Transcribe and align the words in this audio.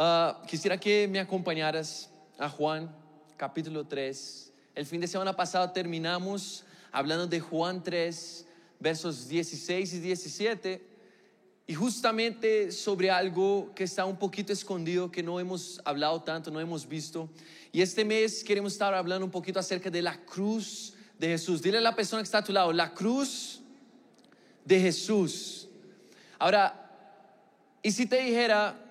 Ah, 0.00 0.40
quisiera 0.46 0.78
que 0.78 1.08
me 1.08 1.18
acompañaras 1.18 2.08
a 2.38 2.48
Juan 2.48 2.88
capítulo 3.36 3.84
3. 3.84 4.52
El 4.76 4.86
fin 4.86 5.00
de 5.00 5.08
semana 5.08 5.34
pasado 5.34 5.72
terminamos 5.72 6.62
hablando 6.92 7.26
de 7.26 7.40
Juan 7.40 7.82
3, 7.82 8.46
versos 8.78 9.26
16 9.26 9.94
y 9.94 9.98
17, 9.98 10.86
y 11.66 11.74
justamente 11.74 12.70
sobre 12.70 13.10
algo 13.10 13.72
que 13.74 13.82
está 13.82 14.04
un 14.04 14.16
poquito 14.16 14.52
escondido, 14.52 15.10
que 15.10 15.24
no 15.24 15.40
hemos 15.40 15.80
hablado 15.84 16.22
tanto, 16.22 16.52
no 16.52 16.60
hemos 16.60 16.86
visto. 16.86 17.28
Y 17.72 17.82
este 17.82 18.04
mes 18.04 18.44
queremos 18.44 18.74
estar 18.74 18.94
hablando 18.94 19.24
un 19.24 19.32
poquito 19.32 19.58
acerca 19.58 19.90
de 19.90 20.00
la 20.00 20.16
cruz 20.16 20.94
de 21.18 21.26
Jesús. 21.26 21.60
Dile 21.60 21.78
a 21.78 21.80
la 21.80 21.96
persona 21.96 22.22
que 22.22 22.26
está 22.26 22.38
a 22.38 22.44
tu 22.44 22.52
lado, 22.52 22.72
la 22.72 22.94
cruz 22.94 23.62
de 24.64 24.78
Jesús. 24.78 25.66
Ahora, 26.38 26.88
y 27.82 27.90
si 27.90 28.06
te 28.06 28.22
dijera 28.22 28.84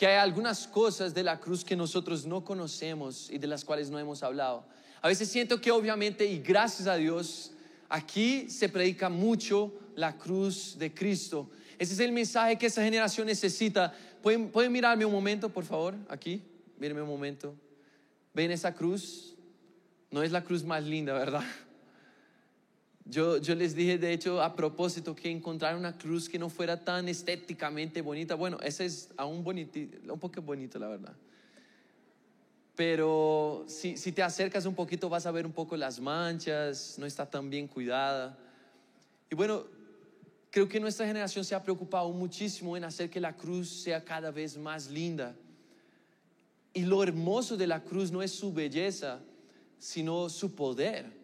que 0.00 0.06
hay 0.06 0.16
algunas 0.16 0.66
cosas 0.66 1.12
de 1.12 1.22
la 1.22 1.38
cruz 1.38 1.62
que 1.62 1.76
nosotros 1.76 2.24
no 2.24 2.42
conocemos 2.42 3.28
y 3.30 3.36
de 3.36 3.46
las 3.46 3.66
cuales 3.66 3.90
no 3.90 3.98
hemos 3.98 4.22
hablado. 4.22 4.64
A 5.02 5.08
veces 5.08 5.28
siento 5.28 5.60
que 5.60 5.70
obviamente 5.70 6.24
y 6.24 6.38
gracias 6.38 6.88
a 6.88 6.96
Dios 6.96 7.52
aquí 7.90 8.48
se 8.48 8.70
predica 8.70 9.10
mucho 9.10 9.74
la 9.96 10.16
cruz 10.16 10.78
de 10.78 10.94
Cristo. 10.94 11.50
Ese 11.78 11.92
es 11.92 12.00
el 12.00 12.12
mensaje 12.12 12.56
que 12.56 12.64
esa 12.64 12.82
generación 12.82 13.26
necesita. 13.26 13.92
¿Pueden, 14.22 14.48
pueden 14.48 14.72
mirarme 14.72 15.04
un 15.04 15.12
momento, 15.12 15.50
por 15.50 15.66
favor? 15.66 15.94
Aquí, 16.08 16.42
mírenme 16.78 17.02
un 17.02 17.08
momento. 17.10 17.54
¿Ven 18.32 18.52
esa 18.52 18.72
cruz? 18.72 19.34
No 20.10 20.22
es 20.22 20.32
la 20.32 20.42
cruz 20.42 20.64
más 20.64 20.82
linda, 20.82 21.12
¿verdad? 21.12 21.44
Yo, 23.04 23.38
les 23.38 23.74
dije, 23.74 23.98
de 23.98 24.12
hecho, 24.12 24.42
a 24.42 24.54
propósito, 24.54 25.14
que 25.14 25.30
encontrar 25.30 25.76
una 25.76 25.96
cruz 25.96 26.28
que 26.28 26.38
no 26.38 26.48
fuera 26.48 26.84
tan 26.84 27.08
estéticamente 27.08 28.02
bonita. 28.02 28.34
Bueno, 28.34 28.58
esa 28.62 28.84
es 28.84 29.08
aún 29.16 29.42
bonita, 29.42 29.80
un 30.08 30.20
poco 30.20 30.40
bonita, 30.42 30.78
la 30.78 30.88
verdad. 30.88 31.14
Pero 32.76 33.64
si, 33.66 33.96
si, 33.96 34.12
te 34.12 34.22
acercas 34.22 34.64
un 34.64 34.74
poquito 34.74 35.08
vas 35.08 35.26
a 35.26 35.30
ver 35.30 35.44
un 35.44 35.52
poco 35.52 35.76
las 35.76 36.00
manchas, 36.00 36.96
no 36.98 37.06
está 37.06 37.28
tan 37.28 37.50
bien 37.50 37.66
cuidada. 37.66 38.38
Y 39.30 39.34
bueno, 39.34 39.64
creo 40.50 40.68
que 40.68 40.80
nuestra 40.80 41.06
generación 41.06 41.44
se 41.44 41.54
ha 41.54 41.62
preocupado 41.62 42.10
muchísimo 42.10 42.76
en 42.76 42.84
hacer 42.84 43.10
que 43.10 43.20
la 43.20 43.36
cruz 43.36 43.68
sea 43.68 44.04
cada 44.04 44.30
vez 44.30 44.56
más 44.56 44.88
linda. 44.88 45.34
Y 46.72 46.82
lo 46.82 47.02
hermoso 47.02 47.56
de 47.56 47.66
la 47.66 47.82
cruz 47.82 48.12
no 48.12 48.22
es 48.22 48.30
su 48.30 48.52
belleza, 48.52 49.20
sino 49.78 50.28
su 50.28 50.54
poder. 50.54 51.19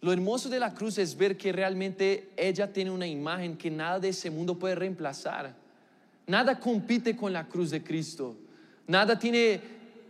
Lo 0.00 0.12
hermoso 0.12 0.48
de 0.48 0.58
la 0.58 0.72
cruz 0.72 0.96
es 0.98 1.16
ver 1.16 1.36
que 1.36 1.52
realmente 1.52 2.30
ella 2.36 2.72
tiene 2.72 2.90
una 2.90 3.06
imagen 3.06 3.56
que 3.56 3.70
nada 3.70 4.00
de 4.00 4.08
ese 4.08 4.30
mundo 4.30 4.58
puede 4.58 4.74
reemplazar. 4.74 5.54
Nada 6.26 6.58
compite 6.58 7.14
con 7.14 7.32
la 7.32 7.46
cruz 7.46 7.70
de 7.70 7.82
Cristo. 7.82 8.34
Nada 8.86 9.18
tiene 9.18 9.60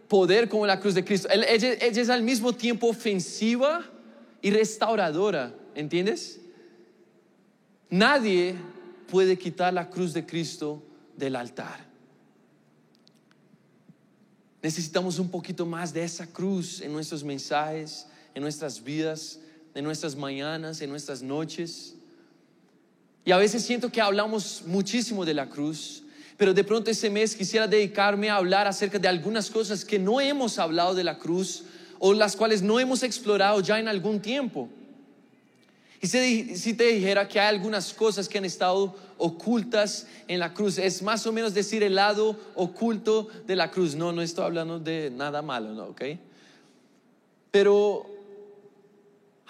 poder 0.07 0.49
como 0.49 0.65
la 0.65 0.79
cruz 0.79 0.95
de 0.95 1.05
Cristo. 1.05 1.29
Ella, 1.31 1.73
es 1.73 2.09
al 2.09 2.23
mismo 2.23 2.53
tiempo 2.53 2.87
ofensiva 2.87 3.85
y 4.41 4.51
restauradora. 4.51 5.53
¿Entiendes? 5.75 6.41
Nadie 7.89 8.55
puede 9.11 9.37
quitar 9.37 9.75
la 9.75 9.91
cruz 9.91 10.13
de 10.13 10.25
Cristo 10.25 10.81
del 11.17 11.35
altar. 11.35 11.85
Necesitamos 14.63 15.19
un 15.19 15.31
poquito 15.31 15.67
más 15.67 15.93
de 15.93 16.05
esa 16.05 16.29
cruz 16.29 16.81
en 16.81 16.93
nuestros 16.93 17.25
mensajes, 17.25 18.07
en 18.35 18.43
nuestras 18.43 18.85
vidas 18.85 19.41
en 19.75 19.85
nuestras 19.85 20.17
mañanas, 20.17 20.81
en 20.81 20.91
nuestras 20.91 21.23
noches. 21.23 21.95
Y 23.25 23.33
a 23.33 23.37
veces 23.37 23.65
siento 23.65 23.91
que 23.91 24.01
hablamos 24.01 24.63
muchísimo 24.67 25.25
de 25.25 25.35
la 25.35 25.49
cruz, 25.49 26.03
pero 26.37 26.55
de 26.55 26.65
pronto 26.65 26.91
ese 26.91 27.11
mes 27.11 27.37
quisiera 27.37 27.67
dedicarme 27.67 28.31
a 28.31 28.37
hablar 28.37 28.67
acerca 28.67 28.99
de 28.99 29.09
algunas 29.09 29.51
cosas 29.51 29.85
que 29.85 29.99
no 29.99 30.21
hemos 30.21 30.59
hablado 30.59 30.95
de 30.95 31.05
la 31.05 31.19
cruz 31.19 31.65
o 31.99 32.15
las 32.15 32.35
cuales 32.35 32.63
no 32.63 32.81
hemos 32.81 33.03
explorado 33.03 33.61
ya 33.61 33.79
en 33.79 33.89
algún 33.89 34.21
tiempo. 34.21 34.69
Y 36.03 36.07
si, 36.07 36.73
te 36.73 36.85
dijera 36.85 37.29
que 37.29 37.39
hay 37.39 37.49
algunas 37.49 37.93
cosas 37.93 38.27
que 38.27 38.39
han 38.39 38.47
estado 38.47 38.97
ocultas 39.19 40.07
en 40.29 40.41
la 40.41 40.55
cruz, 40.55 40.79
es 40.79 41.03
más 41.03 41.27
o 41.27 41.33
menos 41.33 41.53
decir 41.53 41.83
el 41.83 41.95
lado 41.95 42.39
oculto 42.55 43.29
de 43.47 43.55
la 43.55 43.71
cruz. 43.71 43.95
No, 43.95 44.11
no 44.11 44.23
estoy 44.23 44.47
hablando 44.47 44.79
de 44.79 45.11
nada 45.15 45.43
malo, 45.43 45.75
¿no? 45.75 45.85
¿Ok? 45.89 46.03
Pero 47.51 48.07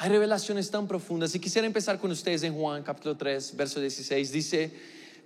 hay 0.00 0.08
revelaciones 0.08 0.70
tan 0.70 0.88
profundas. 0.88 1.34
Y 1.34 1.40
quisiera 1.40 1.66
empezar 1.66 1.98
con 1.98 2.10
ustedes 2.10 2.42
en 2.42 2.54
Juan 2.54 2.82
capítulo 2.82 3.18
3, 3.18 3.54
verso 3.54 3.80
16. 3.80 4.32
Dice, 4.32 4.72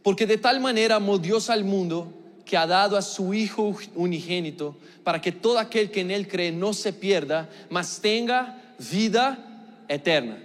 porque 0.03 0.27
de 0.27 0.37
tal 0.37 0.59
manera 0.59 0.97
amó 0.97 1.17
Dios 1.17 1.49
al 1.49 1.63
mundo 1.63 2.13
que 2.45 2.57
ha 2.57 2.67
dado 2.67 2.97
a 2.97 3.03
su 3.03 3.33
Hijo 3.35 3.77
unigénito 3.95 4.75
para 5.05 5.21
que 5.21 5.31
todo 5.31 5.61
aquel 5.61 5.93
que 5.93 6.01
en 6.01 6.11
Él 6.11 6.27
cree 6.27 6.51
no 6.51 6.75
se 6.75 6.93
pierda, 6.93 7.49
mas 7.71 8.01
tenga 8.01 8.75
vida 8.91 9.85
eterna. 9.87 10.43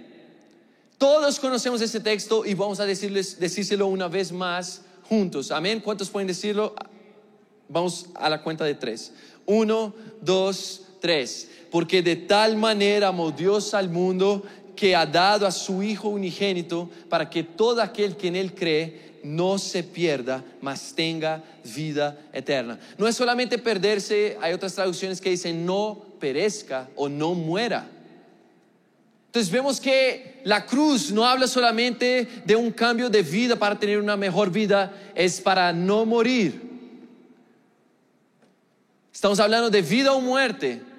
Todos 0.96 1.40
conocemos 1.40 1.80
ese 1.80 1.98
texto 1.98 2.46
y 2.46 2.54
vamos 2.54 2.78
a 2.78 2.86
decirles, 2.86 3.40
decírselo 3.40 3.88
una 3.88 4.06
vez 4.06 4.30
más 4.30 4.82
juntos. 5.08 5.50
Amén. 5.50 5.80
¿Cuántos 5.80 6.08
pueden 6.08 6.28
decirlo? 6.28 6.76
Vamos 7.68 8.06
a 8.14 8.30
la 8.30 8.44
cuenta 8.44 8.64
de 8.64 8.76
tres. 8.76 9.12
Uno, 9.44 9.92
dos, 10.20 10.82
tres 11.00 11.48
porque 11.70 12.02
de 12.02 12.16
tal 12.16 12.56
manera 12.56 13.08
amó 13.08 13.30
Dios 13.30 13.74
al 13.74 13.88
mundo 13.88 14.42
que 14.74 14.96
ha 14.96 15.06
dado 15.06 15.46
a 15.46 15.52
su 15.52 15.82
Hijo 15.82 16.08
unigénito 16.08 16.90
para 17.08 17.30
que 17.30 17.42
todo 17.42 17.80
aquel 17.80 18.16
que 18.16 18.28
en 18.28 18.36
Él 18.36 18.54
cree 18.54 19.10
no 19.22 19.58
se 19.58 19.82
pierda, 19.82 20.42
mas 20.60 20.94
tenga 20.94 21.44
vida 21.62 22.18
eterna. 22.32 22.78
No 22.96 23.06
es 23.06 23.16
solamente 23.16 23.58
perderse, 23.58 24.36
hay 24.40 24.52
otras 24.52 24.74
traducciones 24.74 25.20
que 25.20 25.30
dicen 25.30 25.66
no 25.66 26.02
perezca 26.18 26.88
o 26.96 27.08
no 27.08 27.34
muera. 27.34 27.88
Entonces 29.26 29.52
vemos 29.52 29.78
que 29.78 30.40
la 30.42 30.66
cruz 30.66 31.12
no 31.12 31.24
habla 31.24 31.46
solamente 31.46 32.26
de 32.44 32.56
un 32.56 32.72
cambio 32.72 33.08
de 33.08 33.22
vida 33.22 33.56
para 33.56 33.78
tener 33.78 34.00
una 34.00 34.16
mejor 34.16 34.50
vida, 34.50 34.92
es 35.14 35.40
para 35.40 35.72
no 35.72 36.04
morir. 36.04 36.68
Estamos 39.12 39.38
hablando 39.38 39.70
de 39.70 39.82
vida 39.82 40.12
o 40.12 40.20
muerte 40.20 40.89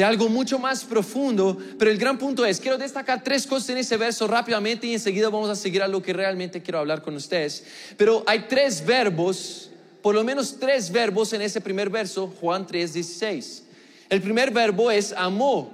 de 0.00 0.04
algo 0.04 0.30
mucho 0.30 0.58
más 0.58 0.82
profundo, 0.82 1.58
pero 1.78 1.90
el 1.90 1.98
gran 1.98 2.16
punto 2.16 2.46
es, 2.46 2.58
quiero 2.58 2.78
destacar 2.78 3.22
tres 3.22 3.46
cosas 3.46 3.68
en 3.68 3.76
ese 3.76 3.98
verso 3.98 4.26
rápidamente 4.26 4.86
y 4.86 4.94
enseguida 4.94 5.28
vamos 5.28 5.50
a 5.50 5.54
seguir 5.54 5.82
a 5.82 5.88
lo 5.88 6.00
que 6.00 6.14
realmente 6.14 6.62
quiero 6.62 6.78
hablar 6.78 7.02
con 7.02 7.14
ustedes. 7.16 7.66
Pero 7.98 8.24
hay 8.26 8.46
tres 8.48 8.82
verbos, 8.82 9.70
por 10.00 10.14
lo 10.14 10.24
menos 10.24 10.56
tres 10.58 10.90
verbos 10.90 11.34
en 11.34 11.42
ese 11.42 11.60
primer 11.60 11.90
verso, 11.90 12.32
Juan 12.40 12.66
3, 12.66 12.94
16. 12.94 13.64
El 14.08 14.22
primer 14.22 14.50
verbo 14.50 14.90
es 14.90 15.12
amó. 15.12 15.70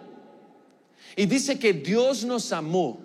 Y 1.15 1.27
dice 1.27 1.57
que 1.57 1.73
Dios 1.73 2.25
nos 2.25 2.53
amó. 2.53 2.99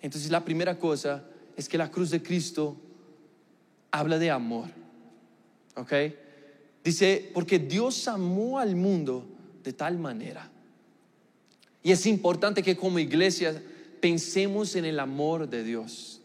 Entonces 0.00 0.30
la 0.30 0.42
primera 0.42 0.78
cosa 0.78 1.22
es 1.54 1.68
que 1.68 1.76
la 1.76 1.90
cruz 1.90 2.08
de 2.08 2.22
Cristo 2.22 2.78
habla 3.90 4.18
de 4.18 4.30
amor. 4.30 4.70
¿Ok? 5.76 5.92
Dice, 6.82 7.30
porque 7.34 7.58
Dios 7.58 8.08
amó 8.08 8.58
al 8.58 8.74
mundo 8.74 9.29
de 9.62 9.72
tal 9.72 9.98
manera. 9.98 10.50
Y 11.82 11.92
es 11.92 12.06
importante 12.06 12.62
que 12.62 12.76
como 12.76 12.98
iglesia 12.98 13.62
pensemos 14.00 14.76
en 14.76 14.84
el 14.84 14.98
amor 14.98 15.48
de 15.48 15.64
Dios. 15.64 16.20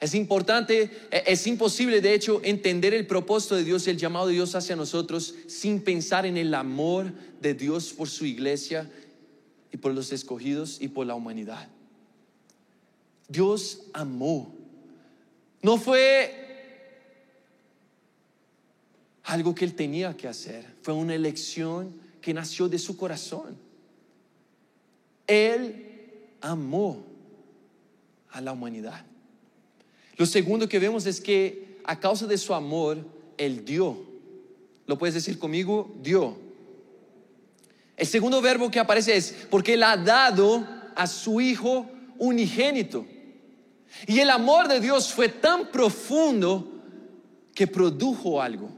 Es 0.00 0.14
importante, 0.14 0.90
e, 1.10 1.24
es 1.26 1.46
imposible 1.46 2.00
de 2.00 2.14
hecho 2.14 2.40
entender 2.44 2.94
el 2.94 3.06
propósito 3.06 3.56
de 3.56 3.64
Dios, 3.64 3.86
el 3.88 3.98
llamado 3.98 4.28
de 4.28 4.34
Dios 4.34 4.54
hacia 4.54 4.76
nosotros 4.76 5.34
sin 5.48 5.80
pensar 5.80 6.24
en 6.24 6.36
el 6.36 6.54
amor 6.54 7.12
de 7.40 7.54
Dios 7.54 7.92
por 7.92 8.08
su 8.08 8.24
iglesia 8.24 8.90
y 9.72 9.76
por 9.76 9.92
los 9.92 10.12
escogidos 10.12 10.80
y 10.80 10.88
por 10.88 11.06
la 11.06 11.14
humanidad. 11.14 11.68
Dios 13.28 13.82
amó. 13.92 14.54
No 15.62 15.76
fue 15.76 16.46
algo 19.24 19.54
que 19.54 19.64
él 19.64 19.74
tenía 19.74 20.16
que 20.16 20.28
hacer, 20.28 20.64
fue 20.80 20.94
una 20.94 21.14
elección 21.14 21.92
que 22.28 22.34
nació 22.34 22.68
de 22.68 22.78
su 22.78 22.94
corazón. 22.94 23.56
Él 25.26 26.26
amó 26.42 27.02
a 28.28 28.42
la 28.42 28.52
humanidad. 28.52 29.02
Lo 30.18 30.26
segundo 30.26 30.68
que 30.68 30.78
vemos 30.78 31.06
es 31.06 31.22
que 31.22 31.80
a 31.84 31.98
causa 31.98 32.26
de 32.26 32.36
su 32.36 32.52
amor, 32.52 32.98
Él 33.38 33.64
dio. 33.64 34.04
¿Lo 34.84 34.98
puedes 34.98 35.14
decir 35.14 35.38
conmigo? 35.38 35.90
Dio. 36.02 36.36
El 37.96 38.06
segundo 38.06 38.42
verbo 38.42 38.70
que 38.70 38.78
aparece 38.78 39.16
es 39.16 39.34
porque 39.48 39.72
Él 39.72 39.82
ha 39.82 39.96
dado 39.96 40.68
a 40.94 41.06
su 41.06 41.40
Hijo 41.40 41.86
unigénito. 42.18 43.06
Y 44.06 44.18
el 44.18 44.28
amor 44.28 44.68
de 44.68 44.80
Dios 44.80 45.14
fue 45.14 45.30
tan 45.30 45.68
profundo 45.68 46.74
que 47.54 47.66
produjo 47.66 48.42
algo. 48.42 48.68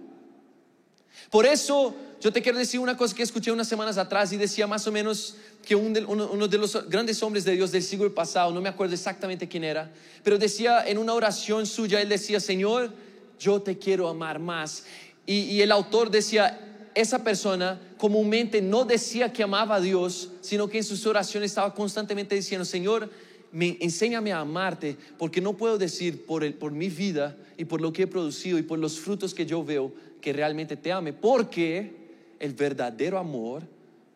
Por 1.32 1.46
eso 1.46 1.96
yo 2.20 2.32
te 2.32 2.42
quiero 2.42 2.58
decir 2.58 2.78
una 2.80 2.96
cosa 2.96 3.14
que 3.14 3.22
escuché 3.22 3.50
unas 3.50 3.66
semanas 3.66 3.96
atrás 3.96 4.32
y 4.32 4.36
decía 4.36 4.66
más 4.66 4.86
o 4.86 4.92
menos 4.92 5.36
que 5.66 5.74
uno, 5.74 6.48
de 6.48 6.58
los 6.58 6.88
grandes 6.88 7.22
hombres 7.22 7.44
de 7.44 7.52
Dios 7.52 7.72
del 7.72 7.82
siglo 7.82 8.14
pasado, 8.14 8.52
no 8.52 8.60
me 8.60 8.68
acuerdo 8.68 8.94
exactamente 8.94 9.48
quién 9.48 9.64
era, 9.64 9.90
pero 10.22 10.36
decía 10.36 10.86
en 10.86 10.98
una 10.98 11.14
oración 11.14 11.66
suya, 11.66 12.00
él 12.00 12.08
decía, 12.10 12.38
Señor, 12.38 12.92
yo 13.38 13.62
te 13.62 13.78
quiero 13.78 14.08
amar 14.08 14.38
más. 14.38 14.84
Y, 15.24 15.40
y 15.42 15.62
el 15.62 15.72
autor 15.72 16.10
decía, 16.10 16.60
esa 16.94 17.24
persona 17.24 17.80
comúnmente 17.96 18.60
no 18.60 18.84
decía 18.84 19.32
que 19.32 19.42
amaba 19.42 19.76
a 19.76 19.80
Dios, 19.80 20.32
sino 20.42 20.68
que 20.68 20.78
en 20.78 20.84
sus 20.84 21.06
oraciones 21.06 21.52
estaba 21.52 21.74
constantemente 21.74 22.34
diciendo, 22.34 22.64
Señor, 22.66 23.10
me, 23.52 23.76
enséñame 23.80 24.32
a 24.32 24.40
amarte, 24.40 24.96
porque 25.18 25.40
no 25.40 25.56
puedo 25.56 25.78
decir 25.78 26.24
por, 26.24 26.44
el, 26.44 26.54
por 26.54 26.72
mi 26.72 26.88
vida 26.88 27.36
y 27.56 27.64
por 27.64 27.80
lo 27.80 27.92
que 27.92 28.02
he 28.02 28.06
producido 28.06 28.58
y 28.58 28.62
por 28.62 28.78
los 28.78 28.98
frutos 28.98 29.34
que 29.34 29.46
yo 29.46 29.64
veo 29.64 29.92
que 30.20 30.32
realmente 30.32 30.76
te 30.76 30.92
ame, 30.92 31.12
porque 31.12 31.99
el 32.40 32.54
verdadero 32.54 33.18
amor 33.18 33.62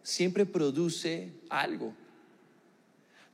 siempre 0.02 0.44
produce 0.44 1.30
algo. 1.48 1.94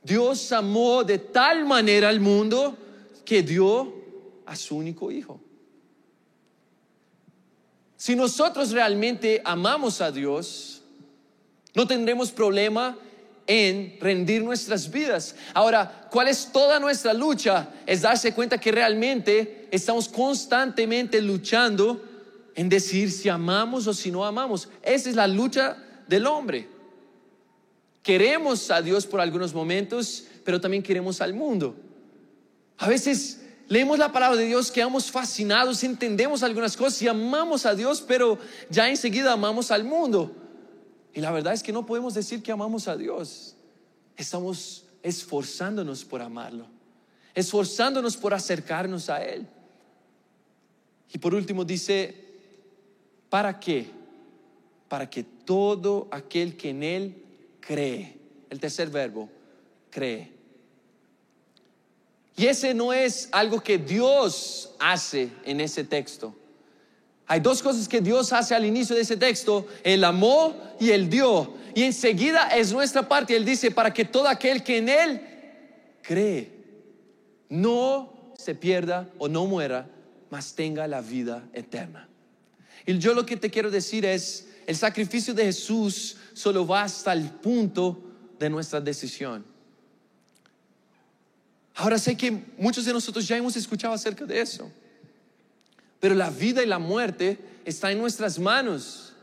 Dios 0.03 0.51
amó 0.51 1.03
de 1.03 1.17
tal 1.17 1.65
manera 1.65 2.09
al 2.09 2.19
mundo 2.19 2.77
que 3.25 3.41
dio 3.41 3.95
a 4.45 4.55
su 4.55 4.77
único 4.77 5.11
hijo. 5.11 5.39
Si 7.95 8.15
nosotros 8.15 8.71
realmente 8.71 9.41
amamos 9.45 10.01
a 10.01 10.11
Dios, 10.11 10.81
no 11.73 11.87
tendremos 11.87 12.31
problema 12.31 12.97
en 13.47 13.97
rendir 14.01 14.43
nuestras 14.43 14.89
vidas. 14.89 15.35
Ahora, 15.53 16.07
¿cuál 16.11 16.27
es 16.27 16.51
toda 16.51 16.79
nuestra 16.79 17.13
lucha? 17.13 17.69
Es 17.85 18.01
darse 18.01 18.33
cuenta 18.33 18.57
que 18.57 18.71
realmente 18.71 19.67
estamos 19.71 20.09
constantemente 20.09 21.21
luchando 21.21 22.10
en 22.55 22.69
decir 22.69 23.11
si 23.11 23.29
amamos 23.29 23.87
o 23.87 23.93
si 23.93 24.11
no 24.11 24.25
amamos. 24.25 24.69
Esa 24.81 25.09
es 25.09 25.15
la 25.15 25.27
lucha 25.27 25.77
del 26.07 26.25
hombre. 26.27 26.67
Queremos 28.03 28.71
a 28.71 28.81
Dios 28.81 29.05
por 29.05 29.21
algunos 29.21 29.53
momentos, 29.53 30.25
pero 30.43 30.59
también 30.59 30.83
queremos 30.83 31.21
al 31.21 31.33
mundo. 31.33 31.75
A 32.77 32.87
veces 32.87 33.41
leemos 33.67 33.99
la 33.99 34.11
palabra 34.11 34.37
de 34.37 34.47
Dios, 34.47 34.71
quedamos 34.71 35.11
fascinados, 35.11 35.83
entendemos 35.83 36.41
algunas 36.41 36.75
cosas 36.75 37.01
y 37.03 37.07
amamos 37.07 37.65
a 37.65 37.75
Dios, 37.75 38.01
pero 38.01 38.39
ya 38.69 38.89
enseguida 38.89 39.31
amamos 39.31 39.69
al 39.71 39.83
mundo. 39.83 40.35
Y 41.13 41.21
la 41.21 41.31
verdad 41.31 41.53
es 41.53 41.61
que 41.61 41.71
no 41.71 41.85
podemos 41.85 42.13
decir 42.13 42.41
que 42.41 42.51
amamos 42.51 42.87
a 42.87 42.97
Dios. 42.97 43.55
Estamos 44.17 44.85
esforzándonos 45.03 46.03
por 46.03 46.21
amarlo, 46.21 46.65
esforzándonos 47.35 48.17
por 48.17 48.33
acercarnos 48.33 49.09
a 49.09 49.23
Él. 49.23 49.47
Y 51.13 51.17
por 51.17 51.35
último 51.35 51.65
dice, 51.65 52.20
¿para 53.31 53.57
qué? 53.61 53.87
Para 54.89 55.09
que 55.09 55.23
todo 55.23 56.09
aquel 56.11 56.57
que 56.57 56.69
en 56.69 56.83
Él 56.83 57.23
cree, 57.61 58.17
el 58.49 58.59
tercer 58.59 58.89
verbo, 58.89 59.29
cree. 59.89 60.33
Y 62.35 62.45
ese 62.45 62.73
no 62.73 62.91
es 62.91 63.29
algo 63.31 63.61
que 63.61 63.77
Dios 63.77 64.75
hace 64.79 65.31
en 65.45 65.61
ese 65.61 65.85
texto. 65.85 66.35
Hay 67.25 67.39
dos 67.39 67.63
cosas 67.63 67.87
que 67.87 68.01
Dios 68.01 68.33
hace 68.33 68.53
al 68.53 68.65
inicio 68.65 68.97
de 68.97 69.03
ese 69.03 69.15
texto, 69.15 69.65
el 69.83 70.03
amó 70.03 70.53
y 70.77 70.89
el 70.89 71.09
dio. 71.09 71.53
Y 71.73 71.83
enseguida 71.83 72.49
es 72.49 72.73
nuestra 72.73 73.07
parte. 73.07 73.33
Él 73.33 73.45
dice, 73.45 73.71
para 73.71 73.93
que 73.93 74.03
todo 74.03 74.27
aquel 74.27 74.61
que 74.61 74.77
en 74.77 74.89
Él 74.89 75.21
cree, 76.01 76.51
no 77.47 78.33
se 78.37 78.55
pierda 78.55 79.07
o 79.17 79.29
no 79.29 79.45
muera, 79.45 79.87
mas 80.29 80.53
tenga 80.53 80.85
la 80.85 80.99
vida 80.99 81.47
eterna. 81.53 82.10
Y 82.85 82.97
yo 82.97 83.13
lo 83.13 83.25
que 83.25 83.37
te 83.37 83.49
quiero 83.49 83.69
decir 83.69 84.05
es, 84.05 84.47
el 84.65 84.75
sacrificio 84.75 85.33
de 85.33 85.45
Jesús 85.45 86.17
solo 86.33 86.65
va 86.65 86.83
hasta 86.83 87.13
el 87.13 87.29
punto 87.29 88.01
de 88.39 88.49
nuestra 88.49 88.79
decisión. 88.79 89.45
Ahora 91.75 91.97
sé 91.97 92.15
que 92.15 92.31
muchos 92.57 92.85
de 92.85 92.93
nosotros 92.93 93.27
ya 93.27 93.37
hemos 93.37 93.55
escuchado 93.55 93.93
acerca 93.93 94.25
de 94.25 94.41
eso, 94.41 94.71
pero 95.99 96.15
la 96.15 96.29
vida 96.29 96.63
y 96.63 96.65
la 96.65 96.79
muerte 96.79 97.39
está 97.65 97.91
en 97.91 97.99
nuestras 97.99 98.39
manos. 98.39 99.13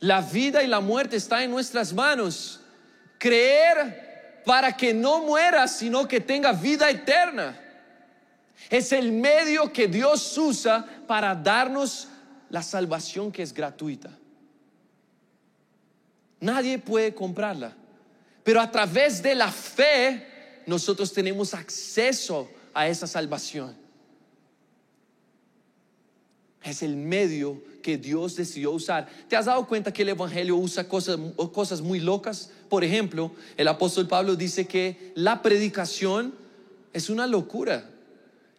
La 0.00 0.20
vida 0.20 0.62
y 0.62 0.66
la 0.66 0.80
muerte 0.80 1.16
está 1.16 1.44
en 1.44 1.50
nuestras 1.50 1.92
manos. 1.92 2.60
Creer 3.18 4.42
para 4.44 4.76
que 4.76 4.92
no 4.92 5.22
muera, 5.22 5.68
sino 5.68 6.08
que 6.08 6.20
tenga 6.20 6.52
vida 6.52 6.90
eterna. 6.90 7.58
Es 8.68 8.92
el 8.92 9.12
medio 9.12 9.72
que 9.72 9.86
Dios 9.86 10.36
usa 10.38 10.84
para 11.06 11.34
darnos 11.34 12.08
la 12.52 12.62
salvación 12.62 13.32
que 13.32 13.42
es 13.42 13.52
gratuita. 13.52 14.16
Nadie 16.38 16.78
puede 16.78 17.14
comprarla. 17.14 17.74
Pero 18.44 18.60
a 18.60 18.70
través 18.70 19.22
de 19.22 19.34
la 19.34 19.50
fe 19.50 20.62
nosotros 20.66 21.12
tenemos 21.12 21.54
acceso 21.54 22.50
a 22.74 22.86
esa 22.86 23.06
salvación. 23.06 23.74
Es 26.62 26.82
el 26.82 26.94
medio 26.94 27.62
que 27.82 27.96
Dios 27.96 28.36
decidió 28.36 28.72
usar. 28.72 29.08
¿Te 29.28 29.34
has 29.34 29.46
dado 29.46 29.66
cuenta 29.66 29.90
que 29.90 30.02
el 30.02 30.10
Evangelio 30.10 30.56
usa 30.56 30.86
cosas, 30.86 31.18
cosas 31.52 31.80
muy 31.80 32.00
locas? 32.00 32.50
Por 32.68 32.84
ejemplo, 32.84 33.32
el 33.56 33.66
apóstol 33.66 34.06
Pablo 34.06 34.36
dice 34.36 34.66
que 34.66 35.12
la 35.14 35.40
predicación 35.40 36.34
es 36.92 37.08
una 37.08 37.26
locura. 37.26 37.88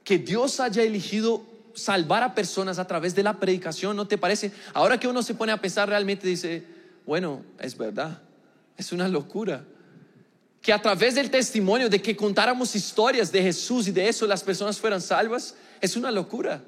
Que 0.04 0.18
Dios 0.18 0.60
haya 0.60 0.82
elegido 0.82 1.53
salvar 1.74 2.24
a 2.24 2.36
personas 2.36 2.80
a 2.80 2.86
través 2.86 3.16
de 3.16 3.24
la 3.24 3.40
predicación, 3.40 3.96
¿no 3.96 4.08
te 4.08 4.18
parece? 4.18 4.52
Ahora 4.74 5.00
que 5.00 5.08
uno 5.08 5.24
se 5.24 5.34
pone 5.34 5.52
a 5.52 5.62
pensar 5.62 5.90
realmente 5.90 6.28
dice, 6.28 6.64
bueno, 7.06 7.44
es 7.60 7.78
verdad, 7.78 8.22
es 8.78 8.92
una 8.92 9.08
locura. 9.08 9.64
Que 10.62 10.72
a 10.72 10.82
través 10.82 11.16
del 11.16 11.30
testimonio 11.30 11.90
de 11.90 12.02
que 12.02 12.16
contáramos 12.16 12.76
historias 12.76 13.32
de 13.32 13.42
Jesús 13.42 13.88
y 13.88 13.92
de 13.92 14.08
eso 14.08 14.26
las 14.26 14.44
personas 14.44 14.80
fueran 14.80 15.02
salvas, 15.02 15.56
es 15.82 15.98
una 15.98 16.12
locura. 16.12 16.62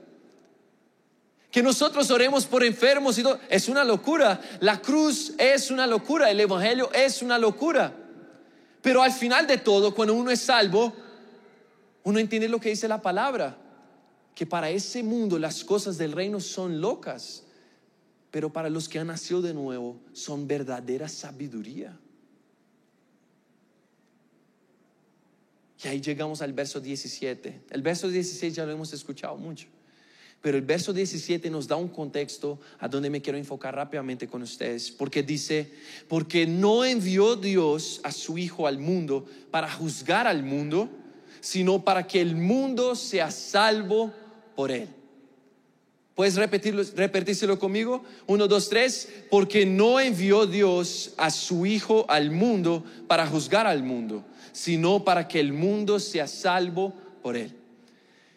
Que 1.49 1.63
nosotros 1.63 2.11
oremos 2.11 2.45
por 2.45 2.65
enfermos 2.65 3.17
y 3.17 3.23
todo, 3.23 3.39
es 3.49 3.69
una 3.69 3.85
locura. 3.85 4.41
La 4.59 4.81
cruz 4.81 5.31
es 5.37 5.71
una 5.71 5.87
locura, 5.87 6.29
el 6.29 6.41
Evangelio 6.41 6.91
es 6.91 7.21
una 7.21 7.37
locura. 7.37 7.93
Pero 8.81 9.01
al 9.01 9.13
final 9.13 9.47
de 9.47 9.57
todo, 9.57 9.95
cuando 9.95 10.13
uno 10.13 10.31
es 10.31 10.41
salvo, 10.41 10.93
uno 12.03 12.19
entiende 12.19 12.49
lo 12.49 12.59
que 12.59 12.69
dice 12.69 12.87
la 12.89 13.01
palabra, 13.01 13.57
que 14.35 14.45
para 14.45 14.69
ese 14.69 15.01
mundo 15.01 15.39
las 15.39 15.63
cosas 15.63 15.97
del 15.97 16.11
reino 16.11 16.41
son 16.41 16.81
locas, 16.81 17.43
pero 18.29 18.51
para 18.51 18.69
los 18.69 18.89
que 18.89 18.99
han 18.99 19.07
nacido 19.07 19.41
de 19.41 19.53
nuevo 19.53 19.97
son 20.11 20.45
verdadera 20.45 21.07
sabiduría. 21.07 21.97
Y 25.83 25.87
ahí 25.87 26.01
llegamos 26.01 26.41
al 26.41 26.51
verso 26.51 26.81
17. 26.81 27.61
El 27.69 27.81
verso 27.81 28.09
16 28.09 28.53
ya 28.53 28.65
lo 28.65 28.71
hemos 28.71 28.91
escuchado 28.91 29.37
mucho. 29.37 29.67
Pero 30.41 30.57
el 30.57 30.63
verso 30.63 30.93
17 30.93 31.49
nos 31.49 31.67
da 31.67 31.75
un 31.75 31.87
contexto 31.87 32.59
a 32.79 32.87
donde 32.87 33.09
me 33.09 33.21
quiero 33.21 33.37
enfocar 33.37 33.75
rápidamente 33.75 34.27
con 34.27 34.41
ustedes. 34.41 34.91
Porque 34.91 35.23
dice, 35.23 35.71
porque 36.07 36.45
no 36.45 36.83
envió 36.83 37.35
Dios 37.35 38.01
a 38.03 38.11
su 38.11 38.37
Hijo 38.37 38.67
al 38.67 38.79
mundo 38.79 39.25
para 39.49 39.71
juzgar 39.71 40.27
al 40.27 40.43
mundo, 40.43 40.89
sino 41.39 41.83
para 41.85 42.05
que 42.05 42.19
el 42.19 42.35
mundo 42.35 42.95
sea 42.95 43.31
salvo 43.31 44.13
por 44.55 44.71
él. 44.71 44.89
¿Puedes 46.15 46.35
repetirlo, 46.35 46.81
repetírselo 46.95 47.59
conmigo? 47.59 48.03
Uno, 48.25 48.47
dos, 48.47 48.69
tres. 48.69 49.09
Porque 49.29 49.65
no 49.65 49.99
envió 49.99 50.45
Dios 50.45 51.13
a 51.17 51.29
su 51.29 51.65
Hijo 51.65 52.05
al 52.07 52.31
mundo 52.31 52.85
para 53.07 53.27
juzgar 53.27 53.67
al 53.67 53.83
mundo, 53.83 54.23
sino 54.53 55.03
para 55.03 55.27
que 55.27 55.41
el 55.41 55.51
mundo 55.51 55.99
sea 55.99 56.27
salvo 56.27 56.93
por 57.21 57.35
él. 57.35 57.53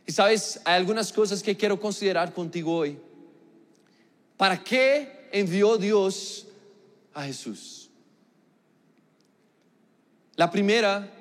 Y 0.06 0.12
sabes, 0.12 0.60
hay 0.64 0.74
algunas 0.74 1.12
cosas 1.12 1.42
que 1.42 1.56
quiero 1.56 1.78
considerar 1.78 2.32
contigo 2.32 2.74
hoy. 2.74 2.98
¿Para 4.36 4.62
qué 4.62 5.28
envió 5.30 5.76
Dios 5.76 6.46
a 7.14 7.24
Jesús? 7.24 7.90
La 10.34 10.50
primera 10.50 11.12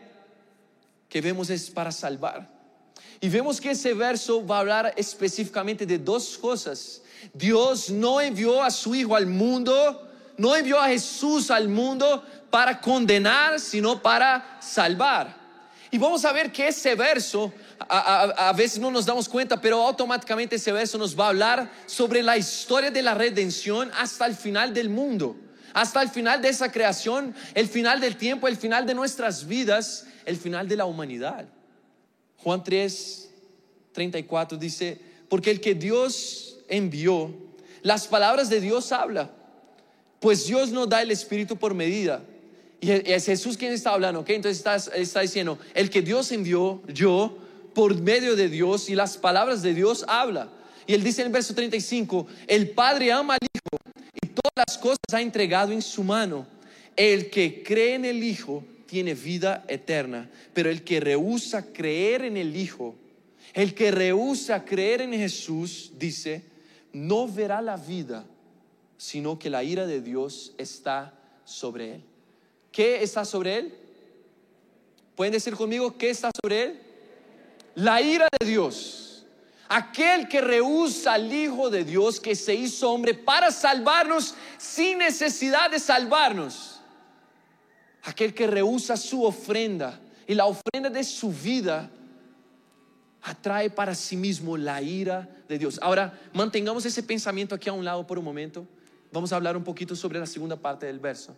que 1.09 1.21
vemos 1.21 1.49
es 1.49 1.69
para 1.69 1.91
salvar. 1.91 2.56
Y 3.19 3.29
vemos 3.29 3.59
que 3.59 3.71
ese 3.71 3.93
verso 3.93 4.45
va 4.45 4.57
a 4.57 4.59
hablar 4.59 4.93
específicamente 4.95 5.85
de 5.85 5.97
dos 5.97 6.37
cosas. 6.37 7.01
Dios 7.33 7.89
no 7.89 8.21
envió 8.21 8.61
a 8.61 8.69
su 8.69 8.93
Hijo 8.93 9.15
al 9.15 9.25
mundo, 9.25 10.07
no 10.37 10.55
envió 10.55 10.79
a 10.79 10.87
Jesús 10.87 11.49
al 11.49 11.67
mundo 11.67 12.23
para 12.49 12.79
condenar, 12.79 13.59
sino 13.59 14.01
para 14.01 14.59
salvar. 14.61 15.35
Y 15.89 15.97
vamos 15.97 16.25
a 16.25 16.33
ver 16.33 16.51
que 16.51 16.67
ese 16.67 16.95
verso, 16.95 17.51
a, 17.79 18.53
veces 18.55 18.79
no 18.79 18.91
nos 18.91 19.05
damos 19.05 19.27
cuenta, 19.29 19.59
pero 19.59 19.81
automáticamente 19.85 20.57
ese 20.57 20.71
verso 20.71 20.97
nos 20.97 21.17
va 21.17 21.25
a 21.25 21.29
hablar 21.29 21.71
sobre 21.85 22.21
la 22.21 22.37
historia 22.37 22.91
de 22.91 23.01
la 23.01 23.13
redención 23.13 23.89
hasta 23.97 24.25
el 24.25 24.35
final 24.35 24.73
del 24.73 24.89
mundo, 24.89 25.37
hasta 25.73 26.01
el 26.01 26.09
final 26.09 26.41
de 26.41 26.49
esa 26.49 26.71
creación, 26.71 27.33
el 27.53 27.67
final 27.67 28.01
del 28.01 28.17
tiempo, 28.17 28.47
el 28.47 28.57
final 28.57 28.85
de 28.85 28.93
nuestras 28.93 29.47
vidas, 29.47 30.05
el 30.25 30.35
final 30.37 30.67
de 30.67 30.75
la 30.75 30.85
humanidad. 30.85 31.45
Juan 32.37 32.63
3, 32.63 33.29
34 33.91 34.57
dice, 34.57 34.99
porque 35.29 35.51
el 35.51 35.59
que 35.59 35.75
Dios 35.75 36.59
envió, 36.67 37.33
las 37.81 38.07
palabras 38.07 38.49
de 38.49 38.61
Dios 38.61 38.91
habla, 38.91 39.31
pues 40.19 40.47
Dios 40.47 40.71
no 40.71 40.85
da 40.85 41.01
el 41.01 41.11
Espíritu 41.11 41.57
por 41.57 41.73
medida. 41.73 42.23
Y 42.79 42.91
es 42.91 43.25
Jesús 43.25 43.57
quien 43.57 43.73
está 43.73 43.91
hablando, 43.91 44.19
¿ok? 44.19 44.29
Entonces 44.29 44.57
está, 44.57 44.75
está 44.75 45.21
diciendo, 45.21 45.57
el 45.73 45.89
que 45.89 46.01
Dios 46.01 46.31
envió, 46.31 46.81
yo, 46.87 47.37
por 47.73 47.99
medio 47.99 48.35
de 48.35 48.49
Dios 48.49 48.89
y 48.89 48.95
las 48.95 49.17
palabras 49.17 49.61
de 49.61 49.73
Dios 49.73 50.05
habla. 50.07 50.49
Y 50.85 50.93
él 50.93 51.03
dice 51.03 51.21
en 51.21 51.27
el 51.27 51.33
verso 51.33 51.53
35, 51.53 52.27
el 52.47 52.69
Padre 52.69 53.11
ama 53.11 53.35
al 53.35 53.47
Hijo 53.53 53.77
y 54.21 54.27
todas 54.27 54.67
las 54.67 54.77
cosas 54.77 54.97
ha 55.11 55.21
entregado 55.21 55.71
en 55.71 55.81
su 55.81 56.03
mano. 56.03 56.47
El 56.95 57.29
que 57.29 57.61
cree 57.63 57.95
en 57.95 58.05
el 58.05 58.23
Hijo 58.23 58.63
tiene 58.87 59.13
vida 59.13 59.65
eterna, 59.67 60.29
pero 60.53 60.69
el 60.69 60.83
que 60.83 60.99
rehúsa 60.99 61.71
creer 61.73 62.23
en 62.23 62.37
el 62.37 62.55
Hijo, 62.55 62.95
el 63.53 63.75
que 63.75 63.91
rehúsa 63.91 64.65
creer 64.65 65.01
en 65.01 65.13
Jesús, 65.13 65.91
dice, 65.97 66.43
no 66.93 67.27
verá 67.27 67.61
la 67.61 67.77
vida, 67.77 68.25
sino 68.97 69.37
que 69.37 69.49
la 69.49 69.63
ira 69.63 69.85
de 69.85 70.01
Dios 70.01 70.53
está 70.57 71.13
sobre 71.43 71.95
él. 71.95 72.03
¿Qué 72.71 73.03
está 73.03 73.25
sobre 73.25 73.57
él? 73.57 73.77
¿Pueden 75.15 75.33
decir 75.33 75.55
conmigo 75.55 75.97
qué 75.97 76.09
está 76.09 76.29
sobre 76.41 76.63
él? 76.63 76.81
La 77.75 78.01
ira 78.01 78.27
de 78.39 78.45
Dios. 78.45 79.25
Aquel 79.69 80.27
que 80.27 80.41
rehúsa 80.41 81.13
al 81.13 81.31
Hijo 81.31 81.69
de 81.69 81.83
Dios 81.83 82.19
que 82.19 82.35
se 82.35 82.55
hizo 82.55 82.91
hombre 82.91 83.13
para 83.13 83.51
salvarnos 83.51 84.35
sin 84.57 84.99
necesidad 84.99 85.69
de 85.69 85.79
salvarnos. 85.79 86.76
Aquel 88.07 88.33
que 88.33 88.47
rehúsa 88.47 88.95
su 88.95 89.25
ofrenda 89.25 89.99
y 90.25 90.33
la 90.33 90.45
ofrenda 90.45 90.89
de 90.89 91.03
su 91.03 91.29
vida 91.29 91.91
atrae 93.21 93.69
para 93.69 93.93
sí 93.93 94.15
mismo 94.15 94.55
la 94.55 94.81
ira 94.81 95.29
de 95.49 95.57
Dios. 95.59 95.77
Ahora, 95.81 96.17
mantengamos 96.31 96.85
ese 96.85 97.03
pensamiento 97.03 97.53
aquí 97.53 97.67
a 97.67 97.73
un 97.73 97.83
lado 97.83 98.07
por 98.07 98.17
un 98.17 98.23
momento. 98.23 98.65
Vamos 99.11 99.33
a 99.33 99.35
hablar 99.35 99.57
un 99.57 99.63
poquito 99.65 99.93
sobre 99.93 100.19
la 100.19 100.25
segunda 100.25 100.55
parte 100.55 100.85
del 100.85 100.99
verso. 100.99 101.35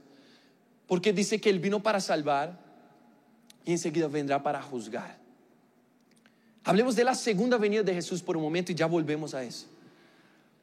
Porque 0.85 1.11
dice 1.11 1.41
que 1.41 1.49
Él 1.49 1.57
vino 1.57 1.81
para 1.81 1.99
salvar 1.99 2.59
y 3.65 3.71
enseguida 3.71 4.07
vendrá 4.07 4.43
para 4.43 4.61
juzgar. 4.61 5.17
Hablemos 6.63 6.95
de 6.95 7.03
la 7.03 7.15
segunda 7.15 7.57
venida 7.57 7.81
de 7.81 7.95
Jesús 7.95 8.21
por 8.21 8.37
un 8.37 8.43
momento 8.43 8.71
y 8.71 8.75
ya 8.75 8.85
volvemos 8.85 9.33
a 9.33 9.43
eso. 9.43 9.65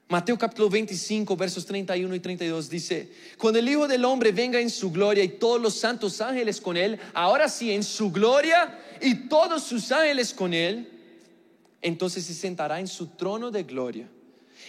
Mateo 0.08 0.38
capítulo 0.38 0.70
25, 0.70 1.36
versos 1.36 1.66
31 1.66 2.14
y 2.14 2.20
32 2.20 2.70
dice, 2.70 3.10
cuando 3.38 3.58
el 3.58 3.68
Hijo 3.68 3.88
del 3.88 4.04
Hombre 4.04 4.30
venga 4.30 4.60
en 4.60 4.70
su 4.70 4.92
gloria 4.92 5.25
y 5.25 5.28
todos 5.30 5.60
los 5.60 5.75
santos 5.75 6.20
ángeles 6.20 6.60
con 6.60 6.76
él, 6.76 7.00
ahora 7.12 7.48
sí, 7.48 7.72
en 7.72 7.82
su 7.82 8.12
gloria 8.12 8.78
y 9.00 9.28
todos 9.28 9.64
sus 9.64 9.90
ángeles 9.90 10.32
con 10.32 10.54
él, 10.54 10.88
entonces 11.82 12.25
se 12.25 12.34
sentará 12.34 12.78
en 12.78 12.86
su 12.86 13.08
trono 13.08 13.50
de 13.50 13.64
gloria 13.64 14.08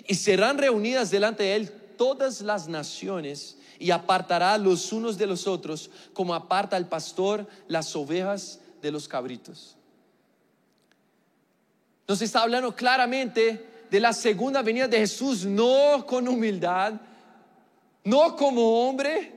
y 0.08 0.16
serán 0.16 0.58
reunidas 0.58 1.12
delante 1.12 1.44
de 1.44 1.56
él 1.56 1.72
todas 1.98 2.42
las 2.42 2.68
naciones 2.68 3.58
y 3.78 3.92
apartará 3.92 4.58
los 4.58 4.92
unos 4.92 5.20
de 5.20 5.28
los 5.28 5.46
otros 5.46 5.92
como 6.14 6.34
aparta 6.34 6.78
el 6.78 6.88
pastor 6.88 7.48
las 7.68 7.96
ovejas 7.96 8.60
de 8.82 8.90
los 8.92 9.08
cabritos. 9.08 9.76
Nos 12.08 12.24
está 12.24 12.42
hablando 12.42 12.76
claramente 12.76 13.77
de 13.90 14.00
la 14.00 14.14
segunda 14.14 14.62
venida 14.62 14.88
de 14.88 15.00
Jesús, 15.00 15.46
no 15.46 16.06
con 16.06 16.28
humildad, 16.28 16.94
no 18.04 18.36
como 18.36 18.88
hombre, 18.88 19.34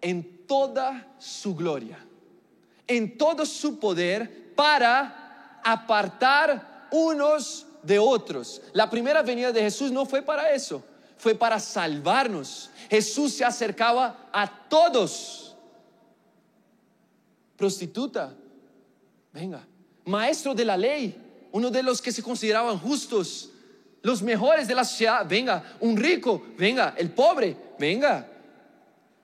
en 0.00 0.46
toda 0.46 1.14
su 1.18 1.54
gloria, 1.54 1.98
en 2.86 3.16
todo 3.16 3.46
su 3.46 3.78
poder 3.78 4.54
para 4.54 5.60
apartar 5.64 6.88
unos 6.90 7.66
de 7.82 7.98
otros. 7.98 8.60
La 8.72 8.90
primera 8.90 9.22
venida 9.22 9.52
de 9.52 9.62
Jesús 9.62 9.90
no 9.90 10.04
fue 10.04 10.22
para 10.22 10.52
eso, 10.52 10.82
fue 11.16 11.34
para 11.34 11.58
salvarnos. 11.58 12.70
Jesús 12.90 13.34
se 13.34 13.44
acercaba 13.44 14.28
a 14.32 14.68
todos. 14.68 15.56
Prostituta, 17.56 18.34
venga. 19.32 19.66
Maestro 20.04 20.52
de 20.52 20.64
la 20.64 20.76
ley, 20.76 21.16
uno 21.52 21.70
de 21.70 21.82
los 21.82 22.02
que 22.02 22.10
se 22.10 22.22
consideraban 22.22 22.78
justos, 22.78 23.51
los 24.02 24.22
mejores 24.22 24.66
de 24.66 24.74
la 24.74 24.84
sociedad, 24.84 25.26
venga, 25.28 25.76
un 25.80 25.96
rico, 25.96 26.44
venga, 26.58 26.94
el 26.98 27.10
pobre, 27.10 27.56
venga. 27.78 28.28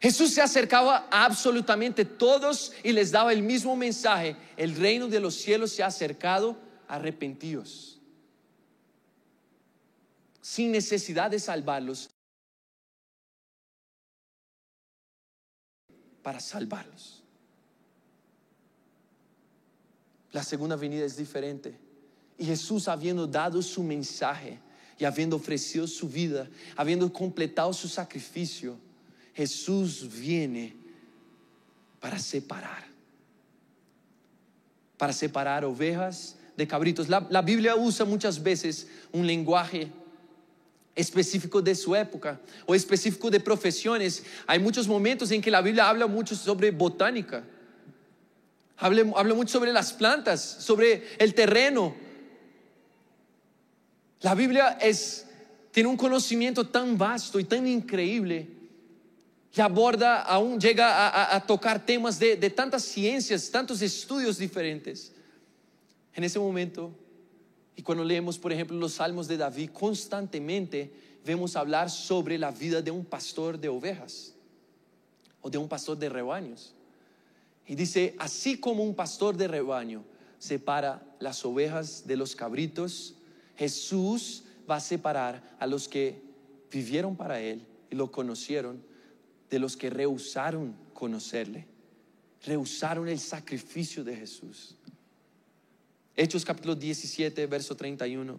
Jesús 0.00 0.32
se 0.32 0.40
acercaba 0.40 1.08
a 1.10 1.24
absolutamente 1.24 2.04
todos 2.04 2.72
y 2.84 2.92
les 2.92 3.10
daba 3.10 3.32
el 3.32 3.42
mismo 3.42 3.74
mensaje. 3.74 4.36
El 4.56 4.76
reino 4.76 5.08
de 5.08 5.18
los 5.18 5.34
cielos 5.34 5.72
se 5.72 5.82
ha 5.82 5.86
acercado, 5.86 6.56
arrepentidos. 6.86 7.98
Sin 10.40 10.70
necesidad 10.70 11.30
de 11.30 11.40
salvarlos. 11.40 12.08
Para 16.22 16.38
salvarlos. 16.38 17.24
La 20.30 20.44
segunda 20.44 20.76
venida 20.76 21.04
es 21.04 21.16
diferente. 21.16 21.76
Y 22.38 22.44
Jesús 22.44 22.86
habiendo 22.86 23.26
dado 23.26 23.60
su 23.60 23.82
mensaje, 23.82 24.60
y 24.98 25.04
habiendo 25.04 25.36
ofrecido 25.36 25.86
su 25.86 26.08
vida, 26.08 26.48
habiendo 26.76 27.10
completado 27.12 27.72
su 27.72 27.88
sacrificio, 27.88 28.76
Jesús 29.34 30.08
viene 30.18 30.74
para 32.00 32.18
separar, 32.18 32.84
para 34.96 35.12
separar 35.12 35.64
ovejas 35.64 36.36
de 36.56 36.66
cabritos. 36.66 37.08
La, 37.08 37.42
Biblia 37.42 37.76
usa 37.76 38.04
muchas 38.04 38.42
veces 38.42 38.88
un 39.12 39.26
lenguaje 39.26 39.88
específico 40.96 41.62
de 41.62 41.76
su 41.76 41.94
época 41.94 42.40
o 42.66 42.74
específico 42.74 43.30
de 43.30 43.38
profesiones. 43.38 44.24
Hay 44.48 44.58
muchos 44.58 44.88
momentos 44.88 45.30
en 45.30 45.40
que 45.40 45.52
la 45.52 45.62
Biblia 45.62 45.88
habla 45.88 46.08
mucho 46.08 46.34
sobre 46.34 46.72
botánica, 46.72 47.44
habla 48.76 49.34
mucho 49.34 49.52
sobre 49.52 49.72
las 49.72 49.92
plantas, 49.92 50.40
sobre 50.40 51.04
el 51.18 51.34
terreno, 51.34 52.07
la 54.20 54.34
Biblia 54.34 54.78
es, 54.80 55.26
tiene 55.70 55.88
un 55.88 55.96
conocimiento 55.96 56.66
tan 56.68 56.98
vasto 56.98 57.38
y 57.38 57.44
tan 57.44 57.66
increíble 57.66 58.48
que 59.52 59.62
aborda, 59.62 60.22
aún 60.22 60.60
llega 60.60 61.34
a, 61.34 61.46
tocar 61.46 61.84
temas 61.84 62.18
de, 62.18 62.36
de 62.36 62.50
tantas 62.50 62.82
ciencias, 62.82 63.50
tantos 63.50 63.80
estudios 63.80 64.38
diferentes. 64.38 65.12
En 66.14 66.24
ese 66.24 66.38
momento, 66.38 66.92
y 67.74 67.82
cuando 67.82 68.04
leemos, 68.04 68.38
por 68.38 68.52
ejemplo, 68.52 68.76
los 68.76 68.94
salmos 68.94 69.28
de 69.28 69.36
David, 69.36 69.70
constantemente 69.72 70.92
vemos 71.24 71.56
hablar 71.56 71.90
sobre 71.90 72.38
la 72.38 72.50
vida 72.50 72.82
de 72.82 72.90
un 72.90 73.04
pastor 73.04 73.58
de 73.58 73.68
ovejas 73.68 74.34
o 75.40 75.48
de 75.48 75.58
un 75.58 75.68
pastor 75.68 75.96
de 75.96 76.08
rebaños. 76.08 76.74
Y 77.66 77.74
dice, 77.74 78.16
así 78.18 78.58
como 78.58 78.82
un 78.82 78.94
pastor 78.94 79.36
de 79.36 79.46
rebaño 79.46 80.02
separa 80.38 81.02
las 81.20 81.44
ovejas 81.44 82.06
de 82.06 82.16
los 82.16 82.34
cabritos, 82.34 83.14
Jesús 83.58 84.44
va 84.70 84.76
a 84.76 84.80
separar 84.80 85.56
a 85.58 85.66
los 85.66 85.88
que 85.88 86.22
vivieron 86.70 87.16
para 87.16 87.40
Él 87.40 87.66
y 87.90 87.96
lo 87.96 88.12
conocieron 88.12 88.80
de 89.50 89.58
los 89.58 89.76
que 89.76 89.90
rehusaron 89.90 90.76
conocerle, 90.94 91.66
rehusaron 92.44 93.08
el 93.08 93.18
sacrificio 93.18 94.04
de 94.04 94.14
Jesús. 94.14 94.76
Hechos 96.14 96.44
capítulo 96.44 96.76
17, 96.76 97.46
verso 97.46 97.76
31. 97.76 98.38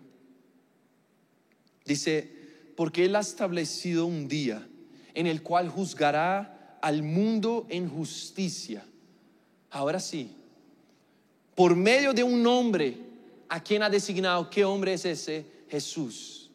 Dice, 1.84 2.32
porque 2.78 3.04
Él 3.04 3.16
ha 3.18 3.20
establecido 3.20 4.06
un 4.06 4.30
día 4.30 4.66
en 5.14 5.28
el 5.28 5.44
cual 5.44 5.68
juzgará 5.68 6.78
al 6.82 7.04
mundo 7.04 7.68
en 7.70 7.90
justicia. 7.90 8.86
Ahora 9.70 10.00
sí, 10.00 10.32
por 11.56 11.76
medio 11.76 12.14
de 12.14 12.24
un 12.24 12.48
hombre 12.48 13.09
a 13.50 13.62
quién 13.62 13.84
ha 13.84 13.90
designado, 13.90 14.50
qué 14.50 14.64
hombre 14.64 14.94
es 14.94 15.06
ese, 15.06 15.46
Jesús. 15.70 16.50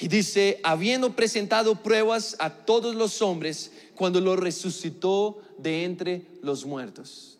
Y 0.00 0.08
dice, 0.08 0.60
habiendo 0.64 1.14
presentado 1.14 1.82
pruebas 1.82 2.34
a 2.40 2.50
todos 2.50 2.96
los 2.96 3.22
hombres 3.22 3.70
cuando 3.94 4.20
lo 4.20 4.34
resucitó 4.34 5.40
de 5.58 5.84
entre 5.84 6.26
los 6.42 6.64
muertos. 6.64 7.38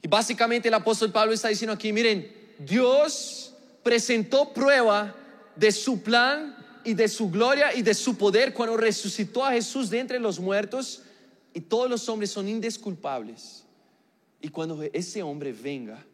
Y 0.00 0.06
básicamente 0.06 0.68
el 0.68 0.74
apóstol 0.74 1.10
Pablo 1.10 1.32
está 1.32 1.48
diciendo 1.48 1.72
aquí, 1.72 1.92
miren, 1.92 2.30
Dios 2.60 3.52
presentó 3.82 4.52
prueba 4.52 5.16
de 5.56 5.72
su 5.72 6.02
plan 6.02 6.56
y 6.84 6.94
de 6.94 7.08
su 7.08 7.30
gloria 7.30 7.74
y 7.74 7.82
de 7.82 7.94
su 7.94 8.16
poder 8.16 8.54
cuando 8.54 8.76
resucitó 8.76 9.44
a 9.44 9.52
Jesús 9.52 9.90
de 9.90 9.98
entre 9.98 10.20
los 10.20 10.38
muertos 10.38 11.02
y 11.52 11.60
todos 11.62 11.90
los 11.90 12.08
hombres 12.08 12.30
son 12.30 12.48
indesculpables. 12.48 13.64
Y 14.40 14.48
cuando 14.50 14.80
ese 14.92 15.22
hombre 15.22 15.52
venga, 15.52 16.04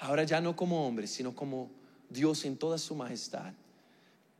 Ahora 0.00 0.24
ya 0.24 0.40
no 0.40 0.56
como 0.56 0.86
hombre, 0.86 1.06
sino 1.06 1.34
como 1.34 1.70
Dios 2.08 2.44
en 2.46 2.56
toda 2.56 2.78
su 2.78 2.94
majestad. 2.94 3.52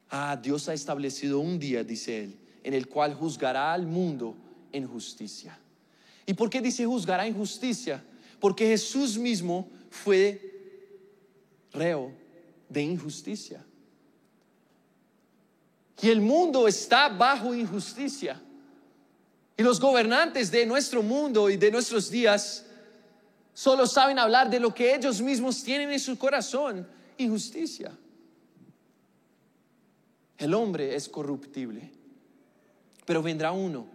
Ah, 0.09 0.39
Dios 0.43 0.69
ha 0.69 0.75
establecido 0.75 1.39
un 1.39 1.59
día, 1.59 1.85
dice 1.85 2.25
él, 2.25 2.39
en 2.65 2.73
el 2.75 2.89
cual 2.89 3.15
juzgará 3.15 3.73
al 3.75 3.87
mundo 3.87 4.35
en 4.73 4.89
justicia. 4.89 5.59
¿Y 6.25 6.33
por 6.33 6.49
qué 6.49 6.63
dice 6.63 6.87
juzgará 6.87 7.27
en 7.27 7.35
justicia? 7.35 8.03
Porque 8.41 8.69
Jesús 8.69 9.19
mismo 9.19 9.69
fue 9.91 10.41
reo 11.73 12.11
de 12.69 12.83
injusticia. 12.83 13.63
Y 16.01 16.09
el 16.09 16.23
mundo 16.23 16.67
está 16.67 17.11
bajo 17.11 17.55
injusticia. 17.55 18.41
Y 19.59 19.63
los 19.63 19.79
gobernantes 19.79 20.51
de 20.51 20.65
nuestro 20.65 21.03
mundo 21.03 21.51
y 21.51 21.59
de 21.59 21.71
nuestros 21.71 22.11
días 22.11 22.65
Solo 23.55 23.87
saben 23.87 24.19
hablar 24.19 24.49
de 24.49 24.61
lo 24.61 24.75
que 24.75 24.95
ellos 24.95 25.21
mismos 25.21 25.63
tienen 25.63 25.91
en 25.91 26.01
su 26.01 26.17
corazón, 26.17 26.87
injusticia. 27.19 27.97
El 30.39 30.55
hombre 30.55 30.95
es 30.95 31.09
corruptible, 31.09 31.91
pero 33.05 33.23
vendrá 33.23 33.53
uno 33.53 33.87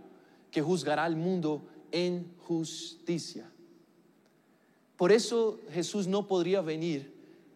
que 0.52 0.62
juzgará 0.62 1.04
al 1.04 1.16
mundo 1.16 1.68
en 1.92 2.32
justicia. 2.40 3.50
Por 4.96 5.12
eso 5.12 5.60
Jesús 5.72 6.08
no 6.08 6.28
podría 6.28 6.62
venir 6.62 7.14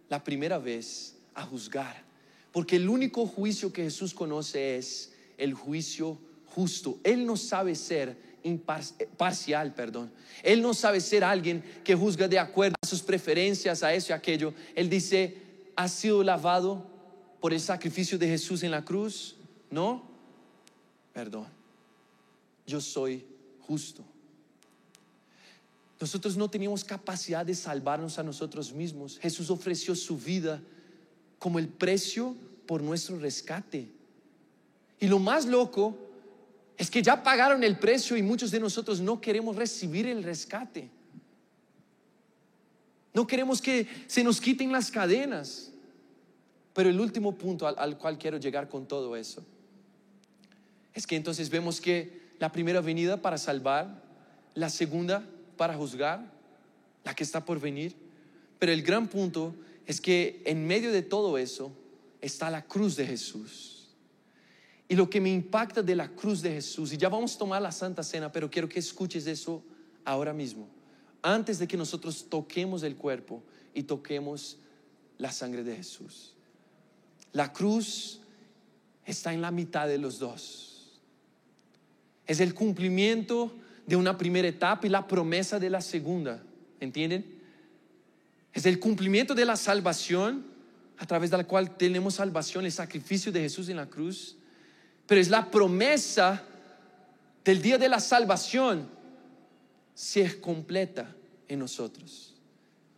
la 0.09 0.23
primera 0.23 0.57
vez 0.57 1.15
a 1.35 1.43
juzgar, 1.43 2.03
porque 2.51 2.77
el 2.77 2.89
único 2.89 3.27
juicio 3.27 3.71
que 3.71 3.83
Jesús 3.83 4.13
conoce 4.13 4.77
es 4.77 5.13
el 5.37 5.53
juicio 5.53 6.17
justo. 6.47 6.99
Él 7.03 7.25
no 7.25 7.37
sabe 7.37 7.75
ser 7.75 8.17
imparcial, 8.43 9.73
perdón. 9.73 10.11
Él 10.43 10.61
no 10.61 10.73
sabe 10.73 11.01
ser 11.01 11.23
alguien 11.23 11.63
que 11.83 11.95
juzga 11.95 12.27
de 12.27 12.39
acuerdo 12.39 12.75
a 12.81 12.87
sus 12.87 13.01
preferencias, 13.01 13.83
a 13.83 13.93
eso 13.93 14.11
y 14.11 14.13
aquello. 14.13 14.53
Él 14.75 14.89
dice, 14.89 15.37
¿ha 15.75 15.87
sido 15.87 16.23
lavado 16.23 16.85
por 17.39 17.53
el 17.53 17.59
sacrificio 17.59 18.17
de 18.17 18.27
Jesús 18.27 18.63
en 18.63 18.71
la 18.71 18.83
cruz? 18.83 19.35
No, 19.69 20.03
perdón. 21.13 21.47
Yo 22.65 22.81
soy 22.81 23.25
justo. 23.61 24.03
Nosotros 25.99 26.37
no 26.37 26.49
teníamos 26.49 26.83
capacidad 26.83 27.45
de 27.45 27.55
salvarnos 27.55 28.19
a 28.19 28.23
nosotros 28.23 28.71
mismos. 28.71 29.19
Jesús 29.19 29.49
ofreció 29.49 29.95
su 29.95 30.17
vida 30.17 30.61
como 31.37 31.59
el 31.59 31.67
precio 31.67 32.35
por 32.65 32.81
nuestro 32.81 33.19
rescate. 33.19 33.89
Y 34.99 35.07
lo 35.07 35.19
más 35.19 35.45
loco 35.45 36.08
es 36.79 36.89
que 36.89 37.03
ya 37.03 37.21
pagaron 37.21 37.61
el 37.65 37.77
precio 37.77 38.15
y 38.15 38.23
muchos 38.23 38.51
de 38.51 38.59
nosotros 38.59 39.01
no 39.01 39.19
queremos 39.19 39.57
recibir 39.57 40.07
el 40.07 40.23
rescate. 40.23 40.89
No 43.13 43.27
queremos 43.27 43.61
que 43.61 43.85
se 44.07 44.23
nos 44.23 44.39
quiten 44.39 44.71
las 44.71 44.89
cadenas. 44.89 45.73
Pero 46.73 46.89
el 46.89 47.01
último 47.01 47.35
punto 47.35 47.67
al, 47.67 47.97
cual 47.97 48.17
quiero 48.17 48.37
llegar 48.37 48.69
con 48.69 48.87
todo 48.87 49.17
eso 49.17 49.45
es 50.93 51.05
que 51.05 51.17
entonces 51.17 51.49
vemos 51.49 51.81
que 51.81 52.29
la 52.39 52.49
primera 52.49 52.79
venida 52.79 53.21
para 53.21 53.37
salvar, 53.37 54.01
la 54.55 54.69
segunda 54.69 55.27
para 55.57 55.75
juzgar, 55.75 56.31
la 57.03 57.13
que 57.13 57.25
está 57.25 57.43
por 57.43 57.59
venir. 57.59 57.93
Pero 58.57 58.71
el 58.71 58.83
gran 58.83 59.09
punto 59.09 59.53
es 59.85 59.99
que 59.99 60.41
en 60.45 60.65
medio 60.65 60.93
de 60.93 61.01
todo 61.01 61.37
eso 61.37 61.73
está 62.21 62.49
la 62.49 62.63
cruz 62.63 62.95
de 62.95 63.05
Jesús. 63.05 63.78
Y 64.89 64.95
lo 64.95 65.09
que 65.09 65.21
me 65.21 65.31
impacta 65.31 65.81
de 65.81 65.95
la 65.95 66.09
cruz 66.09 66.41
de 66.41 66.51
Jesús, 66.51 66.91
y 66.91 66.97
ya 66.97 67.07
vamos 67.07 67.35
a 67.35 67.37
tomar 67.37 67.61
la 67.61 67.71
Santa 67.71 68.03
Cena, 68.03 68.31
pero 68.31 68.49
quiero 68.49 68.67
que 68.67 68.79
escuches 68.79 69.27
eso 69.27 69.63
ahora 70.03 70.33
mismo, 70.33 70.67
antes 71.21 71.59
de 71.59 71.67
que 71.67 71.77
nosotros 71.77 72.25
toquemos 72.27 72.83
el 72.83 72.95
cuerpo 72.95 73.43
y 73.73 73.83
toquemos 73.83 74.57
la 75.19 75.31
sangre 75.31 75.63
de 75.63 75.75
Jesús. 75.75 76.33
La 77.33 77.53
cruz 77.53 78.19
está 79.05 79.31
en 79.31 79.41
la 79.41 79.51
mitad 79.51 79.87
de 79.87 79.99
los 79.99 80.17
dos. 80.17 80.99
Es 82.25 82.39
el 82.39 82.55
cumplimiento 82.55 83.53
de 83.85 83.95
una 83.95 84.17
primera 84.17 84.47
etapa 84.47 84.87
y 84.87 84.89
la 84.89 85.07
promesa 85.07 85.59
de 85.59 85.69
la 85.69 85.81
segunda. 85.81 86.41
¿Entienden? 86.79 87.39
Es 88.53 88.65
el 88.65 88.79
cumplimiento 88.79 89.35
de 89.35 89.45
la 89.45 89.55
salvación 89.55 90.45
a 90.97 91.05
través 91.05 91.31
de 91.31 91.37
la 91.37 91.43
cual 91.45 91.77
tenemos 91.77 92.15
salvación, 92.15 92.65
el 92.65 92.71
sacrificio 92.71 93.31
de 93.31 93.41
Jesús 93.41 93.69
en 93.69 93.77
la 93.77 93.87
cruz. 93.87 94.35
Pero 95.09 95.21
es 95.21 95.29
la 95.29 95.49
promesa 95.49 96.43
del 97.43 97.63
día 97.63 97.79
de 97.79 97.89
la 97.89 97.99
salvación 97.99 98.87
si 99.95 100.21
es 100.21 100.35
completa 100.35 101.15
en 101.47 101.57
nosotros. 101.57 102.35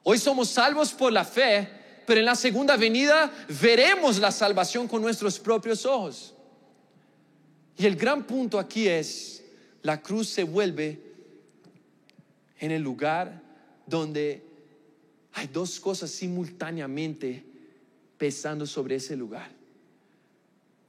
Hoy 0.04 0.18
somos 0.18 0.50
salvos 0.50 0.92
por 0.92 1.14
la 1.14 1.24
fe, 1.24 1.70
pero 2.06 2.20
en 2.20 2.26
la 2.26 2.36
segunda 2.36 2.76
venida 2.76 3.32
veremos 3.62 4.20
la 4.20 4.30
salvación 4.30 4.90
con 4.90 5.02
nuestros 5.02 5.40
propios 5.40 5.86
ojos. 5.86 6.34
Y 7.78 7.86
el 7.86 7.96
gran 7.96 8.28
punto 8.28 8.60
aquí 8.60 8.90
es 8.90 9.42
la 9.82 10.02
cruz 10.02 10.28
se 10.28 10.44
vuelve 10.44 11.02
en 12.60 12.72
el 12.72 12.82
lugar 12.82 13.42
donde 13.88 14.44
hay 15.32 15.48
dos 15.48 15.80
cosas 15.80 16.12
simultáneamente 16.12 17.46
pesando 18.18 18.68
sobre 18.68 18.96
ese 18.96 19.16
lugar. 19.16 19.61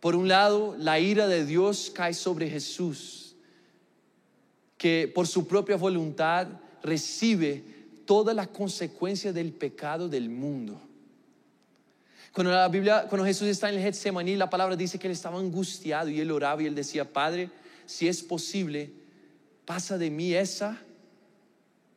Por 0.02 0.16
un 0.16 0.26
lado, 0.26 0.74
la 0.80 0.98
ira 0.98 1.28
de 1.28 1.46
Dios 1.46 1.92
cae 1.94 2.12
sobre 2.12 2.50
Jesús, 2.50 3.36
que 4.76 5.06
por 5.14 5.28
su 5.28 5.46
propia 5.46 5.76
voluntad 5.76 6.48
recibe 6.82 7.62
toda 8.04 8.34
la 8.34 8.48
consecuencia 8.48 9.32
del 9.32 9.52
pecado 9.52 10.08
del 10.08 10.28
mundo. 10.28 10.82
Cuando 12.32 12.50
la 12.50 12.66
Biblia, 12.66 13.06
cuando 13.08 13.24
Jesús 13.24 13.46
está 13.46 13.68
en 13.68 13.76
el 13.76 13.82
Getsemaní, 13.82 14.34
la 14.34 14.50
palabra 14.50 14.74
dice 14.74 14.98
que 14.98 15.06
él 15.06 15.12
estaba 15.12 15.38
angustiado 15.38 16.08
y 16.08 16.18
él 16.18 16.32
oraba 16.32 16.60
y 16.60 16.66
él 16.66 16.74
decía, 16.74 17.12
Padre, 17.12 17.48
si 17.86 18.08
es 18.08 18.24
posible, 18.24 18.90
pasa 19.64 19.98
de 19.98 20.10
mí 20.10 20.34
esa 20.34 20.82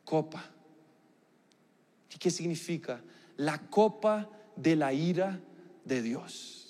copa. 0.04 0.46
¿Y 2.14 2.20
qué 2.20 2.30
significa? 2.30 3.02
La 3.36 3.58
copa 3.58 4.30
de 4.56 4.76
la 4.76 4.94
ira 4.94 5.40
de 5.86 6.04
Dios. 6.04 6.65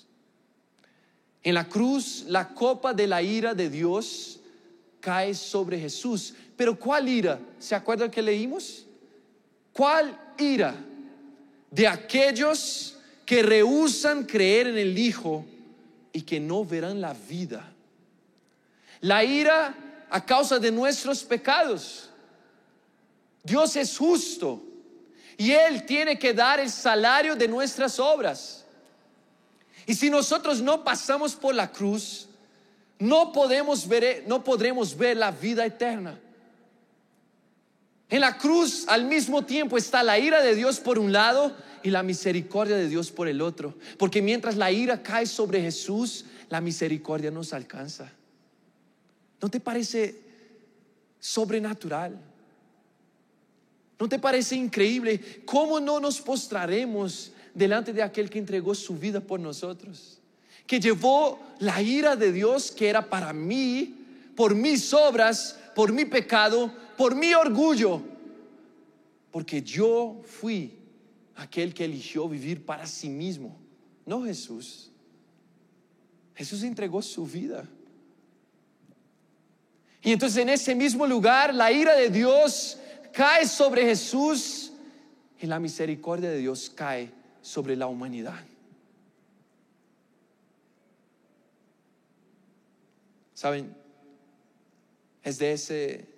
En 1.46 1.54
la 1.54 1.68
cruz, 1.68 2.24
la 2.26 2.48
copa 2.48 2.92
de 2.92 3.06
la 3.06 3.22
ira 3.22 3.54
de 3.54 3.70
Dios 3.70 4.40
cae 4.98 5.32
sobre 5.32 5.78
Jesús. 5.78 6.34
Pero 6.56 6.76
¿cuál 6.76 7.08
ira? 7.08 7.38
¿Se 7.60 7.76
acuerdan 7.76 8.10
que 8.10 8.20
leímos? 8.20 8.84
¿Cuál 9.72 10.18
ira? 10.38 10.74
De 11.70 11.86
aquellos 11.86 12.98
que 13.24 13.42
rehusan 13.42 14.24
creer 14.24 14.66
en 14.66 14.78
el 14.78 14.98
Hijo 14.98 15.44
y 16.12 16.22
que 16.22 16.40
no 16.40 16.64
verán 16.64 17.00
la 17.00 17.14
vida 17.14 17.72
la 19.06 19.22
ira 19.24 19.72
a 20.10 20.24
causa 20.24 20.58
de 20.58 20.72
nuestros 20.72 21.22
pecados. 21.22 22.10
Dios 23.42 23.76
es 23.76 23.96
justo 23.96 24.60
y 25.36 25.52
Él 25.52 25.86
tiene 25.86 26.18
que 26.18 26.34
dar 26.34 26.58
el 26.58 26.70
salario 26.70 27.36
de 27.36 27.46
nuestras 27.46 28.00
obras. 28.00 28.65
Y 29.86 29.94
si 29.94 30.10
nosotros 30.10 30.60
no 30.60 30.82
pasamos 30.82 31.34
por 31.36 31.54
la 31.54 31.70
cruz, 31.70 32.28
no 32.98 33.32
podemos 33.32 33.86
ver, 33.86 34.24
no 34.26 34.42
podremos 34.42 34.96
ver 34.96 35.16
la 35.16 35.30
vida 35.30 35.64
eterna. 35.64 36.18
En 38.08 38.20
la 38.20 38.36
cruz 38.36 38.84
al 38.88 39.04
mismo 39.04 39.44
tiempo 39.44 39.76
está 39.76 40.02
la 40.02 40.18
ira 40.18 40.42
de 40.42 40.54
Dios 40.54 40.80
por 40.80 40.98
un 40.98 41.12
lado 41.12 41.56
y 41.82 41.90
la 41.90 42.02
misericordia 42.02 42.76
de 42.76 42.88
Dios 42.88 43.10
por 43.10 43.28
el 43.28 43.40
otro. 43.40 43.74
Porque 43.98 44.22
mientras 44.22 44.56
la 44.56 44.70
ira 44.72 45.02
cae 45.02 45.26
sobre 45.26 45.60
Jesús, 45.62 46.24
la 46.48 46.60
misericordia 46.60 47.30
nos 47.30 47.52
alcanza. 47.52 48.10
¿No 49.40 49.48
te 49.48 49.60
parece 49.60 50.20
sobrenatural? 51.20 52.18
¿No 53.98 54.08
te 54.08 54.18
parece 54.18 54.56
increíble 54.56 55.42
cómo 55.44 55.80
no 55.80 56.00
nos 56.00 56.20
postraremos 56.20 57.32
delante 57.56 57.94
de 57.94 58.02
aquel 58.02 58.28
que 58.28 58.38
entregó 58.38 58.74
su 58.74 58.96
vida 58.98 59.20
por 59.20 59.40
nosotros? 59.40 60.20
Que 60.66 60.78
llevó 60.78 61.40
la 61.58 61.80
ira 61.80 62.14
de 62.14 62.30
Dios 62.30 62.70
que 62.70 62.88
era 62.88 63.08
para 63.08 63.32
mí, 63.32 63.94
por 64.36 64.54
mis 64.54 64.92
obras, 64.92 65.58
por 65.74 65.90
mi 65.90 66.04
pecado, 66.04 66.70
por 66.98 67.14
mi 67.14 67.32
orgullo. 67.32 68.02
Porque 69.30 69.62
yo 69.62 70.20
fui 70.24 70.74
aquel 71.34 71.72
que 71.72 71.86
eligió 71.86 72.28
vivir 72.28 72.64
para 72.64 72.86
sí 72.86 73.08
mismo, 73.08 73.56
no 74.04 74.22
Jesús. 74.22 74.90
Jesús 76.34 76.62
entregó 76.62 77.00
su 77.00 77.26
vida. 77.26 77.66
Y 80.02 80.12
entonces 80.12 80.42
en 80.42 80.50
ese 80.50 80.74
mismo 80.74 81.06
lugar 81.06 81.54
la 81.54 81.72
ira 81.72 81.94
de 81.94 82.10
Dios 82.10 82.78
cae 83.12 83.46
sobre 83.46 83.84
Jesús 83.86 84.72
y 85.40 85.46
la 85.46 85.58
misericordia 85.58 86.30
de 86.30 86.38
Dios 86.38 86.70
cae 86.74 87.15
sobre 87.46 87.76
la 87.76 87.86
humanidad. 87.86 88.44
¿Saben? 93.34 93.72
Es 95.22 95.38
de 95.38 95.52
ese 95.52 96.08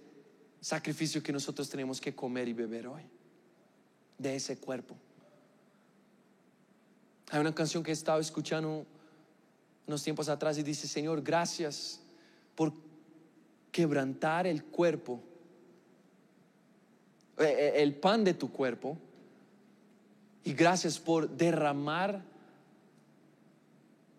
sacrificio 0.62 1.22
que 1.22 1.30
nosotros 1.30 1.68
tenemos 1.68 2.00
que 2.00 2.14
comer 2.14 2.48
y 2.48 2.54
beber 2.54 2.86
hoy. 2.86 3.02
De 4.16 4.36
ese 4.36 4.56
cuerpo. 4.56 4.96
Hay 7.30 7.40
una 7.40 7.54
canción 7.54 7.82
que 7.82 7.90
he 7.90 7.92
estado 7.92 8.20
escuchando 8.20 8.86
unos 9.86 10.02
tiempos 10.02 10.30
atrás 10.30 10.56
y 10.56 10.62
dice, 10.62 10.88
Señor, 10.88 11.20
gracias 11.20 12.00
por 12.54 12.72
quebrantar 13.70 14.46
el 14.46 14.64
cuerpo, 14.64 15.20
eh, 17.36 17.44
eh, 17.44 17.82
el 17.82 17.94
pan 17.96 18.24
de 18.24 18.32
tu 18.32 18.50
cuerpo, 18.50 18.96
y 20.44 20.52
gracias 20.52 20.98
por 20.98 21.28
derramar 21.28 22.22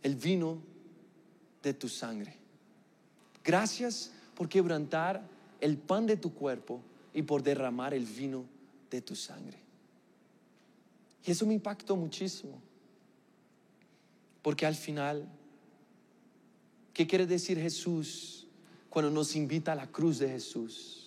el 0.04 0.16
vino 0.16 0.62
de 1.64 1.74
tu 1.74 1.90
sangre. 1.90 2.36
Gracias 3.44 4.12
por 4.36 4.48
quebrantar 4.48 5.22
el 5.60 5.78
pan 5.78 6.06
de 6.06 6.18
tu 6.18 6.34
cuerpo 6.34 6.82
y 7.14 7.22
por 7.24 7.44
derramar 7.44 7.94
el 7.94 8.06
vino 8.06 8.46
de 8.90 9.02
tu 9.02 9.16
sangre. 9.16 9.58
Y 11.26 11.32
eso 11.32 11.46
me 11.46 11.54
impactó 11.54 11.96
muchísimo. 11.96 12.62
Porque 14.42 14.66
al 14.66 14.76
final, 14.76 15.28
¿qué 16.94 17.06
quiere 17.06 17.26
decir 17.26 17.60
Jesús 17.60 18.48
cuando 18.90 19.12
nos 19.12 19.36
invita 19.36 19.74
a 19.74 19.76
la 19.76 19.88
cruz 19.88 20.20
de 20.20 20.30
Jesús? 20.30 20.99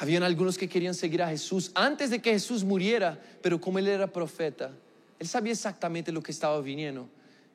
Habían 0.00 0.22
algunos 0.22 0.56
que 0.56 0.68
querían 0.68 0.94
seguir 0.94 1.22
a 1.22 1.28
Jesús 1.28 1.72
antes 1.74 2.10
de 2.10 2.20
que 2.20 2.30
Jesús 2.30 2.62
muriera, 2.62 3.20
pero 3.42 3.60
como 3.60 3.80
él 3.80 3.88
era 3.88 4.12
profeta, 4.12 4.72
él 5.18 5.26
sabía 5.26 5.52
exactamente 5.52 6.12
lo 6.12 6.22
que 6.22 6.30
estaba 6.30 6.60
viniendo. 6.60 7.08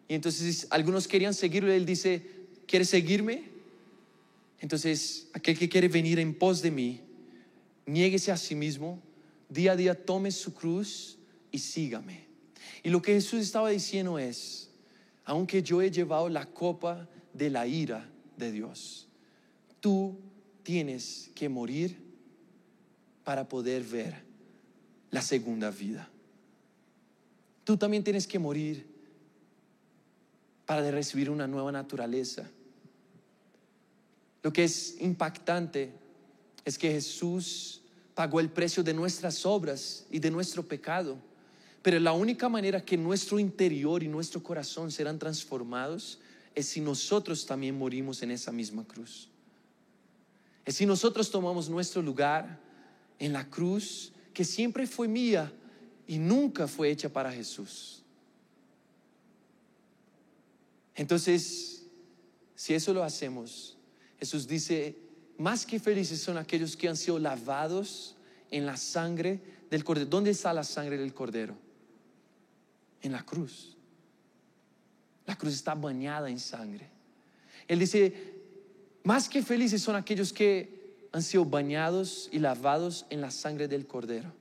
Y 0.09 0.13
entonces 0.13 0.67
algunos 0.69 1.07
querían 1.07 1.33
seguirlo 1.33 1.71
él 1.71 1.85
dice, 1.85 2.21
¿quieres 2.67 2.89
seguirme? 2.89 3.45
Entonces, 4.59 5.29
aquel 5.31 5.57
que 5.57 5.69
quiere 5.69 5.87
venir 5.87 6.19
en 6.19 6.33
pos 6.33 6.61
de 6.61 6.69
mí, 6.69 6.99
niéguese 7.85 8.29
a 8.29 8.37
sí 8.37 8.55
mismo, 8.55 9.01
día 9.47 9.71
a 9.71 9.75
día 9.77 9.95
tome 9.95 10.29
su 10.29 10.53
cruz 10.53 11.17
y 11.49 11.59
sígame. 11.59 12.25
Y 12.83 12.89
lo 12.89 13.01
que 13.01 13.13
Jesús 13.13 13.39
estaba 13.39 13.69
diciendo 13.69 14.19
es, 14.19 14.69
aunque 15.23 15.63
yo 15.63 15.81
he 15.81 15.89
llevado 15.89 16.27
la 16.27 16.45
copa 16.45 17.07
de 17.31 17.49
la 17.49 17.65
ira 17.67 18.09
de 18.35 18.51
Dios, 18.51 19.07
tú 19.79 20.19
tienes 20.63 21.31
que 21.35 21.47
morir 21.47 22.02
para 23.23 23.47
poder 23.47 23.83
ver 23.83 24.15
la 25.11 25.21
segunda 25.21 25.69
vida. 25.71 26.09
Tú 27.63 27.77
también 27.77 28.03
tienes 28.03 28.27
que 28.27 28.39
morir 28.39 28.85
para 30.65 30.89
recibir 30.91 31.29
una 31.29 31.47
nueva 31.47 31.71
naturaleza. 31.71 32.49
Lo 34.41 34.51
que 34.51 34.65
es 34.65 34.97
impactante 34.99 35.93
es 36.65 36.77
que 36.77 36.91
Jesús 36.91 37.81
pagó 38.15 38.39
el 38.39 38.49
precio 38.49 38.83
de 38.83 38.93
nuestras 38.93 39.45
obras 39.45 40.05
y 40.11 40.19
de 40.19 40.31
nuestro 40.31 40.63
pecado. 40.63 41.17
Pero 41.81 41.99
la 41.99 42.13
única 42.13 42.49
manera 42.49 42.83
que 42.83 42.97
nuestro 42.97 43.39
interior 43.39 44.03
y 44.03 44.07
nuestro 44.07 44.41
corazón 44.41 44.91
serán 44.91 45.19
transformados 45.19 46.19
es 46.55 46.67
si 46.67 46.81
nosotros 46.81 47.45
también 47.45 47.77
morimos 47.77 48.21
en 48.21 48.31
esa 48.31 48.51
misma 48.51 48.85
cruz. 48.85 49.29
Es 50.65 50.75
si 50.75 50.85
nosotros 50.85 51.29
tomamos 51.29 51.69
nuestro 51.69 52.01
lugar 52.01 52.59
en 53.19 53.33
la 53.33 53.49
cruz 53.49 54.11
que 54.33 54.43
siempre 54.43 54.87
fue 54.87 55.07
mía 55.07 55.51
y 56.07 56.17
nunca 56.17 56.67
fue 56.67 56.89
hecha 56.89 57.09
para 57.09 57.31
Jesús. 57.31 58.03
Entonces, 60.95 61.83
si 62.55 62.73
eso 62.73 62.93
lo 62.93 63.03
hacemos, 63.03 63.77
Jesús 64.19 64.47
dice, 64.47 64.95
más 65.37 65.65
que 65.65 65.79
felices 65.79 66.21
son 66.21 66.37
aquellos 66.37 66.77
que 66.77 66.87
han 66.87 66.97
sido 66.97 67.19
lavados 67.19 68.15
en 68.51 68.65
la 68.65 68.77
sangre 68.77 69.39
del 69.69 69.83
cordero. 69.83 70.09
¿Dónde 70.09 70.31
está 70.31 70.53
la 70.53 70.63
sangre 70.63 70.97
del 70.97 71.13
cordero? 71.13 71.55
En 73.01 73.11
la 73.11 73.25
cruz. 73.25 73.75
La 75.25 75.37
cruz 75.37 75.53
está 75.53 75.73
bañada 75.73 76.29
en 76.29 76.39
sangre. 76.39 76.89
Él 77.67 77.79
dice, 77.79 78.33
más 79.03 79.27
que 79.27 79.41
felices 79.41 79.81
son 79.81 79.95
aquellos 79.95 80.31
que 80.31 80.82
han 81.13 81.21
sido 81.21 81.45
bañados 81.45 82.27
y 82.31 82.39
lavados 82.39 83.05
en 83.11 83.21
la 83.21 83.31
sangre 83.31 83.67
del 83.67 83.85
cordero. 83.85 84.33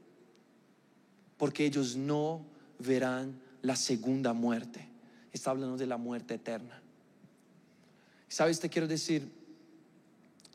Porque 1.36 1.66
ellos 1.66 1.96
no 1.96 2.44
verán 2.78 3.40
la 3.60 3.76
segunda 3.76 4.32
muerte. 4.32 4.88
Está 5.32 5.50
hablando 5.50 5.76
de 5.76 5.86
la 5.86 5.98
muerte 5.98 6.34
eterna. 6.34 6.80
¿Sabes? 8.26 8.58
Te 8.58 8.70
quiero 8.70 8.88
decir, 8.88 9.30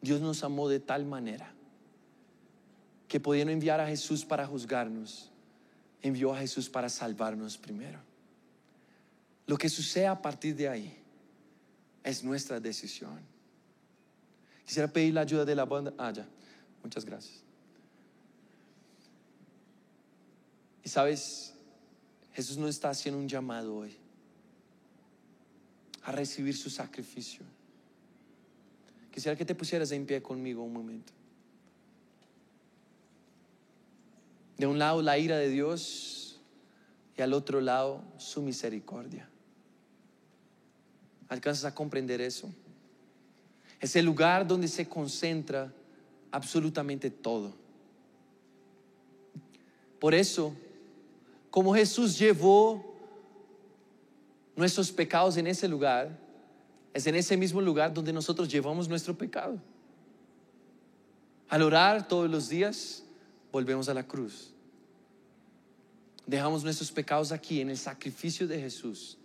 Dios 0.01 0.19
nos 0.19 0.43
amó 0.43 0.67
de 0.67 0.79
tal 0.79 1.05
manera 1.05 1.53
que 3.07 3.19
pudiendo 3.19 3.53
enviar 3.53 3.79
a 3.79 3.87
Jesús 3.87 4.25
para 4.25 4.47
juzgarnos, 4.47 5.31
envió 6.01 6.33
a 6.33 6.39
Jesús 6.39 6.67
para 6.67 6.89
salvarnos 6.89 7.59
primero. 7.59 7.99
Lo 9.45 9.55
que 9.55 9.69
sucede 9.69 10.07
a 10.07 10.19
partir 10.19 10.55
de 10.55 10.67
ahí 10.67 10.97
es 12.03 12.23
nuestra 12.23 12.59
decisión. 12.59 13.36
Quisiera 14.67 14.91
pedir 14.91 15.13
la 15.13 15.21
ayuda 15.21 15.45
de 15.45 15.55
la 15.55 15.63
banda. 15.63 15.93
Ah, 15.97 16.11
ya. 16.11 16.27
Muchas 16.83 17.05
gracias. 17.05 17.41
Y 20.83 20.89
sabes, 20.89 21.53
Jesús 22.33 22.57
nos 22.57 22.71
está 22.71 22.89
haciendo 22.89 23.19
un 23.19 23.29
llamado 23.29 23.73
hoy 23.77 23.95
a 26.03 26.11
recibir 26.11 26.55
su 26.55 26.69
sacrificio. 26.69 27.41
Quisiera 29.11 29.37
que 29.37 29.45
te 29.45 29.55
pusieras 29.55 29.91
en 29.91 30.05
pie 30.05 30.21
conmigo 30.21 30.63
un 30.63 30.73
momento. 30.73 31.13
De 34.57 34.67
un 34.67 34.77
lado 34.77 35.01
la 35.01 35.17
ira 35.17 35.37
de 35.37 35.49
Dios 35.49 36.41
y 37.17 37.21
al 37.21 37.33
otro 37.33 37.61
lado 37.61 38.03
su 38.17 38.41
misericordia. 38.41 39.29
¿Alcanzas 41.29 41.65
a 41.65 41.73
comprender 41.73 42.19
eso? 42.19 42.53
Es 43.79 43.95
el 43.95 44.05
lugar 44.05 44.47
donde 44.47 44.67
se 44.67 44.87
concentra 44.87 45.71
absolutamente 46.31 47.09
todo. 47.09 47.53
Por 49.99 50.13
eso, 50.13 50.53
como 51.49 51.73
Jesús 51.73 52.17
llevó 52.17 52.83
nuestros 54.55 54.91
pecados 54.91 55.37
en 55.37 55.47
ese 55.47 55.67
lugar, 55.67 56.17
es 56.93 57.05
en 57.05 57.15
ese 57.15 57.37
mismo 57.37 57.61
lugar 57.61 57.93
donde 57.93 58.11
nosotros 58.11 58.49
llevamos 58.49 58.89
nuestro 58.89 59.15
pecado. 59.15 59.59
Al 61.49 61.61
orar 61.61 62.07
todos 62.07 62.29
los 62.29 62.49
días, 62.49 63.03
volvemos 63.51 63.87
a 63.87 63.93
la 63.93 64.03
cruz. 64.03 64.51
Dejamos 66.25 66.63
nuestros 66.63 66.91
pecados 66.91 67.31
aquí 67.31 67.61
en 67.61 67.69
el 67.69 67.77
sacrificio 67.77 68.47
de 68.47 68.59
Jesús. 68.59 69.17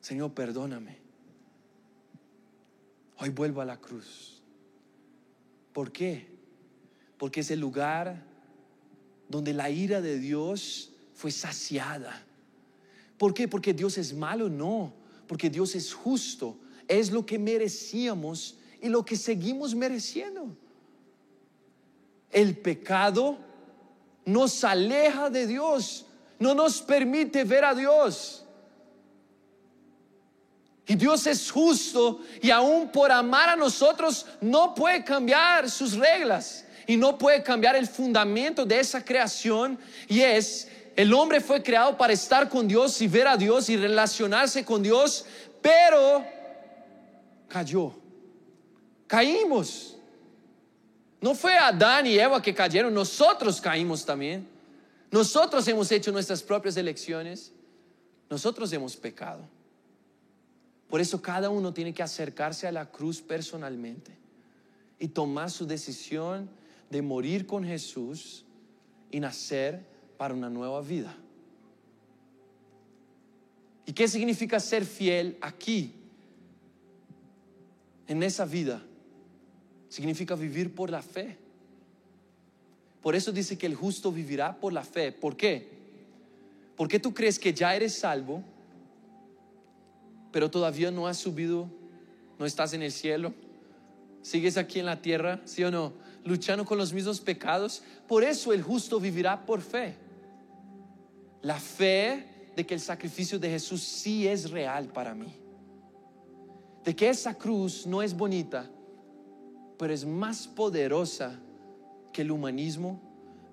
Señor, 0.00 0.32
perdóname. 0.32 1.01
Hoy 3.22 3.30
vuelvo 3.30 3.60
a 3.60 3.64
la 3.64 3.78
cruz. 3.78 4.42
¿Por 5.72 5.92
qué? 5.92 6.26
Porque 7.16 7.40
es 7.40 7.50
el 7.50 7.60
lugar 7.60 8.22
donde 9.28 9.54
la 9.54 9.70
ira 9.70 10.00
de 10.00 10.18
Dios 10.18 10.92
fue 11.14 11.30
saciada. 11.30 12.22
¿Por 13.16 13.32
qué? 13.32 13.48
Porque 13.48 13.72
Dios 13.72 13.96
es 13.96 14.12
malo, 14.12 14.48
no 14.50 15.00
porque 15.32 15.48
Dios 15.48 15.74
es 15.74 15.94
justo, 15.94 16.58
es 16.86 17.10
lo 17.10 17.24
que 17.24 17.38
merecíamos 17.38 18.58
y 18.82 18.90
lo 18.90 19.02
que 19.02 19.16
seguimos 19.16 19.74
mereciendo. 19.74 20.54
El 22.30 22.58
pecado 22.58 23.38
nos 24.26 24.62
aleja 24.62 25.30
de 25.30 25.46
Dios, 25.46 26.04
no 26.38 26.54
nos 26.54 26.82
permite 26.82 27.44
ver 27.44 27.64
a 27.64 27.74
Dios. 27.74 28.41
Y 30.92 30.94
Dios 30.94 31.26
es 31.26 31.50
justo 31.50 32.20
y 32.42 32.50
aún 32.50 32.90
por 32.90 33.10
amar 33.10 33.48
a 33.48 33.56
nosotros 33.56 34.26
no 34.42 34.74
puede 34.74 35.02
cambiar 35.02 35.70
sus 35.70 35.94
reglas 35.94 36.66
y 36.86 36.98
no 36.98 37.16
puede 37.16 37.42
cambiar 37.42 37.76
el 37.76 37.86
fundamento 37.86 38.66
de 38.66 38.78
esa 38.78 39.02
creación 39.02 39.78
y 40.06 40.20
es 40.20 40.68
el 40.94 41.14
hombre 41.14 41.40
fue 41.40 41.62
creado 41.62 41.96
para 41.96 42.12
estar 42.12 42.46
con 42.46 42.68
Dios 42.68 43.00
y 43.00 43.08
ver 43.08 43.26
a 43.26 43.38
Dios 43.38 43.70
y 43.70 43.78
relacionarse 43.78 44.66
con 44.66 44.82
Dios, 44.82 45.24
pero 45.62 46.26
cayó. 47.48 47.94
Caímos. 49.06 49.96
No 51.22 51.34
fue 51.34 51.56
Adán 51.56 52.06
y 52.06 52.18
Eva 52.18 52.42
que 52.42 52.54
cayeron, 52.54 52.92
nosotros 52.92 53.62
caímos 53.62 54.04
también. 54.04 54.46
Nosotros 55.10 55.66
hemos 55.68 55.90
hecho 55.90 56.12
nuestras 56.12 56.42
propias 56.42 56.76
elecciones. 56.76 57.50
Nosotros 58.28 58.70
hemos 58.74 58.94
pecado. 58.94 59.48
Por 60.92 61.00
eso 61.00 61.22
cada 61.22 61.48
uno 61.48 61.72
tiene 61.72 61.94
que 61.94 62.02
acercarse 62.02 62.66
a 62.66 62.70
la 62.70 62.90
cruz 62.90 63.22
personalmente 63.22 64.12
y 64.98 65.08
tomar 65.08 65.50
su 65.50 65.64
decisión 65.66 66.50
de 66.90 67.00
morir 67.00 67.46
con 67.46 67.64
Jesús 67.64 68.44
y 69.10 69.18
nacer 69.18 69.86
para 70.18 70.34
una 70.34 70.50
nueva 70.50 70.82
vida. 70.82 71.16
¿Y 73.86 73.94
qué 73.94 74.06
significa 74.06 74.60
ser 74.60 74.84
fiel 74.84 75.38
aquí? 75.40 75.94
En 78.06 78.22
esa 78.22 78.44
vida. 78.44 78.82
Significa 79.88 80.34
vivir 80.34 80.74
por 80.74 80.90
la 80.90 81.00
fe. 81.00 81.38
Por 83.00 83.14
eso 83.14 83.32
dice 83.32 83.56
que 83.56 83.64
el 83.64 83.76
justo 83.76 84.12
vivirá 84.12 84.60
por 84.60 84.74
la 84.74 84.84
fe. 84.84 85.10
¿Por 85.10 85.38
qué? 85.38 85.70
Porque 86.76 86.98
tú 87.00 87.14
crees 87.14 87.38
que 87.38 87.54
ya 87.54 87.74
eres 87.74 87.94
salvo, 87.94 88.44
pero 90.32 90.50
todavía 90.50 90.90
no 90.90 91.06
has 91.06 91.18
subido, 91.18 91.68
no 92.38 92.46
estás 92.46 92.72
en 92.72 92.82
el 92.82 92.90
cielo? 92.90 93.32
¿Sigues 94.22 94.56
aquí 94.56 94.80
en 94.80 94.86
la 94.86 95.00
tierra, 95.00 95.40
sí 95.44 95.62
o 95.62 95.70
no? 95.70 95.92
Luchando 96.24 96.64
con 96.64 96.78
los 96.78 96.92
mismos 96.92 97.20
pecados. 97.20 97.82
Por 98.08 98.24
eso 98.24 98.52
el 98.52 98.62
justo 98.62 98.98
vivirá 98.98 99.44
por 99.44 99.60
fe 99.60 99.96
la 101.42 101.58
fe 101.58 102.24
de 102.56 102.64
que 102.64 102.74
el 102.74 102.80
sacrificio 102.80 103.38
de 103.38 103.50
Jesús 103.50 103.82
sí 103.82 104.26
es 104.26 104.50
real 104.50 104.86
para 104.86 105.14
mí. 105.14 105.34
De 106.84 106.94
que 106.96 107.08
esa 107.08 107.34
cruz 107.34 107.86
no 107.86 108.02
es 108.02 108.16
bonita, 108.16 108.70
pero 109.78 109.92
es 109.92 110.04
más 110.04 110.46
poderosa 110.46 111.38
que 112.12 112.22
el 112.22 112.30
humanismo, 112.30 113.00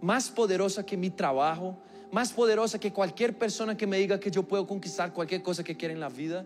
más 0.02 0.30
poderosa 0.30 0.86
que 0.86 0.98
mi 0.98 1.10
trabajo, 1.10 1.78
más 2.12 2.32
poderosa 2.32 2.80
que 2.80 2.94
cualquier 2.94 3.38
persona 3.38 3.76
que 3.76 3.88
me 3.88 3.98
diga 3.98 4.20
que 4.20 4.32
yo 4.32 4.44
puedo 4.44 4.66
conquistar 4.66 5.14
cualquier 5.14 5.42
cosa 5.42 5.64
que 5.64 5.76
quiera 5.78 5.94
en 5.94 6.00
la 6.00 6.10
vida, 6.10 6.46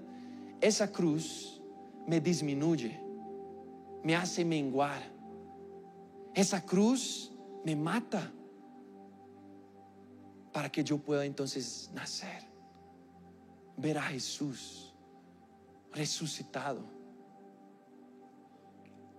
esa 0.63 0.89
cruz 0.89 1.61
me 2.07 2.21
disminuye, 2.21 2.97
me 4.01 4.15
hace 4.15 4.45
menguar. 4.45 5.03
Esa 6.33 6.65
cruz 6.65 7.33
me 7.65 7.75
mata 7.75 8.31
para 10.53 10.71
que 10.71 10.81
yo 10.81 10.97
pueda 10.97 11.25
entonces 11.25 11.89
nacer, 11.93 12.43
ver 13.75 13.97
a 13.97 14.03
Jesús 14.03 14.95
resucitado. 15.91 16.81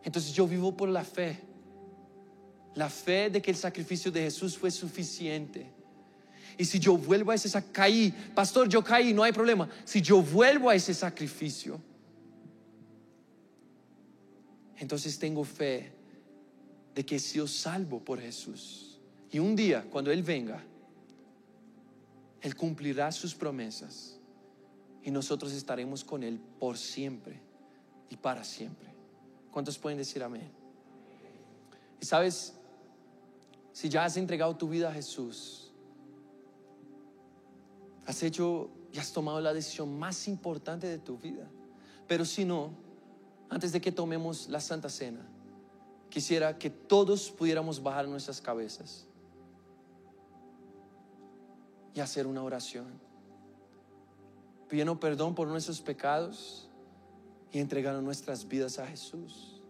Entonces 0.02 0.32
yo 0.32 0.46
vivo 0.46 0.74
por 0.74 0.88
la 0.88 1.04
fe, 1.04 1.38
la 2.74 2.88
fe 2.88 3.28
de 3.28 3.42
que 3.42 3.50
el 3.50 3.56
sacrificio 3.58 4.10
de 4.10 4.22
Jesús 4.22 4.56
fue 4.56 4.70
suficiente. 4.70 5.70
Y 6.56 6.64
si 6.64 6.78
yo 6.78 6.96
vuelvo 6.96 7.32
a 7.32 7.34
ese 7.34 7.48
sacrificio, 7.48 8.14
pastor, 8.34 8.68
yo 8.68 8.82
caí, 8.82 9.12
no 9.12 9.22
hay 9.22 9.32
problema. 9.32 9.68
Si 9.84 10.00
yo 10.00 10.22
vuelvo 10.22 10.70
a 10.70 10.74
ese 10.74 10.94
sacrificio, 10.94 11.80
entonces 14.76 15.18
tengo 15.18 15.44
fe 15.44 15.92
de 16.94 17.04
que 17.04 17.16
he 17.16 17.18
sido 17.18 17.46
salvo 17.46 18.00
por 18.00 18.20
Jesús. 18.20 19.00
Y 19.30 19.38
un 19.38 19.56
día, 19.56 19.84
cuando 19.90 20.12
Él 20.12 20.22
venga, 20.22 20.62
Él 22.40 22.54
cumplirá 22.54 23.10
sus 23.10 23.34
promesas 23.34 24.18
y 25.02 25.10
nosotros 25.10 25.52
estaremos 25.52 26.04
con 26.04 26.22
Él 26.22 26.40
por 26.58 26.78
siempre 26.78 27.40
y 28.08 28.16
para 28.16 28.44
siempre. 28.44 28.88
¿Cuántos 29.50 29.78
pueden 29.78 29.98
decir 29.98 30.22
amén? 30.22 30.50
Y 32.00 32.06
sabes, 32.06 32.54
si 33.72 33.88
ya 33.88 34.04
has 34.04 34.16
entregado 34.16 34.56
tu 34.56 34.68
vida 34.68 34.88
a 34.90 34.92
Jesús, 34.92 35.63
has 38.06 38.22
hecho 38.22 38.70
y 38.92 38.98
has 38.98 39.12
tomado 39.12 39.40
la 39.40 39.52
decisión 39.52 39.98
más 39.98 40.28
importante 40.28 40.86
de 40.86 40.98
tu 40.98 41.18
vida. 41.18 41.48
Pero 42.06 42.24
si 42.24 42.44
no, 42.44 42.70
antes 43.48 43.72
de 43.72 43.80
que 43.80 43.92
tomemos 43.92 44.48
la 44.48 44.60
Santa 44.60 44.88
Cena, 44.88 45.26
quisiera 46.10 46.58
que 46.58 46.70
todos 46.70 47.30
pudiéramos 47.30 47.82
bajar 47.82 48.06
nuestras 48.06 48.40
cabezas 48.40 49.06
y 51.94 52.00
hacer 52.00 52.26
una 52.26 52.42
oración, 52.42 52.86
pidiendo 54.68 54.98
perdón 54.98 55.34
por 55.34 55.48
nuestros 55.48 55.80
pecados 55.80 56.68
y 57.52 57.58
entregando 57.58 58.02
nuestras 58.02 58.46
vidas 58.46 58.78
a 58.78 58.86
Jesús, 58.86 59.60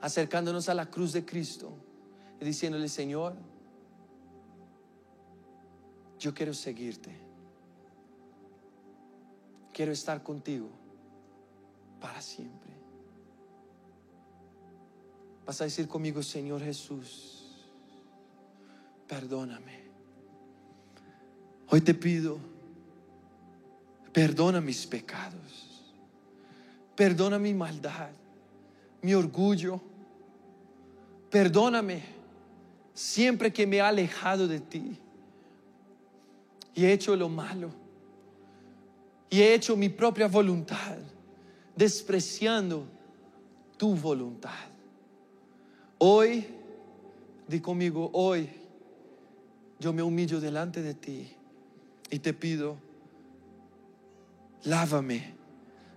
acercándonos 0.00 0.68
a 0.68 0.74
la 0.74 0.90
cruz 0.90 1.12
de 1.12 1.24
Cristo 1.24 1.72
y 2.40 2.44
diciéndole, 2.44 2.88
Señor, 2.88 3.34
yo 6.18 6.34
quiero 6.34 6.54
seguirte, 6.54 7.25
quiero 9.76 9.92
estar 9.92 10.22
contigo 10.22 10.70
para 12.00 12.22
siempre. 12.22 12.72
Vas 15.44 15.60
a 15.60 15.64
decir 15.64 15.86
conmigo, 15.86 16.22
Señor 16.22 16.62
Jesús, 16.62 17.68
perdóname. 19.06 19.82
Hoy 21.68 21.82
te 21.82 21.92
pido, 21.92 22.38
perdona 24.14 24.62
mis 24.62 24.86
pecados, 24.86 25.92
perdona 26.94 27.38
mi 27.38 27.52
maldad, 27.52 28.12
mi 29.02 29.12
orgullo, 29.12 29.78
perdóname 31.28 32.02
siempre 32.94 33.52
que 33.52 33.66
me 33.66 33.76
he 33.76 33.80
alejado 33.82 34.48
de 34.48 34.58
ti 34.58 34.98
y 36.74 36.86
he 36.86 36.92
hecho 36.94 37.14
lo 37.14 37.28
malo 37.28 37.85
y 39.36 39.42
he 39.42 39.52
hecho 39.52 39.76
mi 39.76 39.90
propia 39.90 40.28
voluntad, 40.28 40.96
despreciando 41.76 42.86
tu 43.76 43.94
voluntad. 43.94 44.64
Hoy, 45.98 46.46
di 47.46 47.60
conmigo, 47.60 48.08
hoy 48.14 48.48
yo 49.78 49.92
me 49.92 50.02
humillo 50.02 50.40
delante 50.40 50.80
de 50.80 50.94
ti 50.94 51.28
y 52.08 52.18
te 52.18 52.32
pido, 52.32 52.78
lávame 54.64 55.34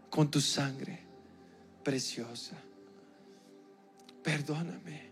con 0.09 0.29
tu 0.29 0.41
sangre 0.41 0.99
preciosa. 1.81 2.57
Perdóname. 4.21 5.11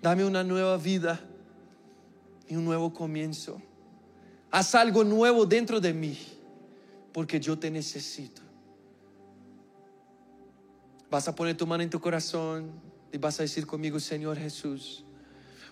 Dame 0.00 0.24
una 0.24 0.42
nueva 0.42 0.78
vida 0.78 1.20
y 2.48 2.56
un 2.56 2.64
nuevo 2.64 2.94
comienzo. 2.94 3.60
Haz 4.50 4.74
algo 4.74 5.04
nuevo 5.04 5.44
dentro 5.44 5.78
de 5.78 5.92
mí, 5.92 6.18
porque 7.14 7.38
yo 7.38 7.56
te 7.56 7.70
necesito. 7.70 8.42
Vas 11.08 11.28
a 11.28 11.34
poner 11.34 11.56
tu 11.56 11.64
mano 11.64 11.84
en 11.84 11.88
tu 11.88 12.00
corazón 12.00 12.72
y 13.12 13.18
vas 13.18 13.38
a 13.38 13.44
decir 13.44 13.68
conmigo, 13.68 14.00
Señor 14.00 14.36
Jesús, 14.36 15.04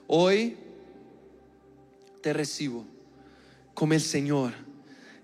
hoy 0.06 0.56
te 2.22 2.32
recibo 2.32 2.86
como 3.74 3.92
el 3.92 4.00
Señor 4.00 4.52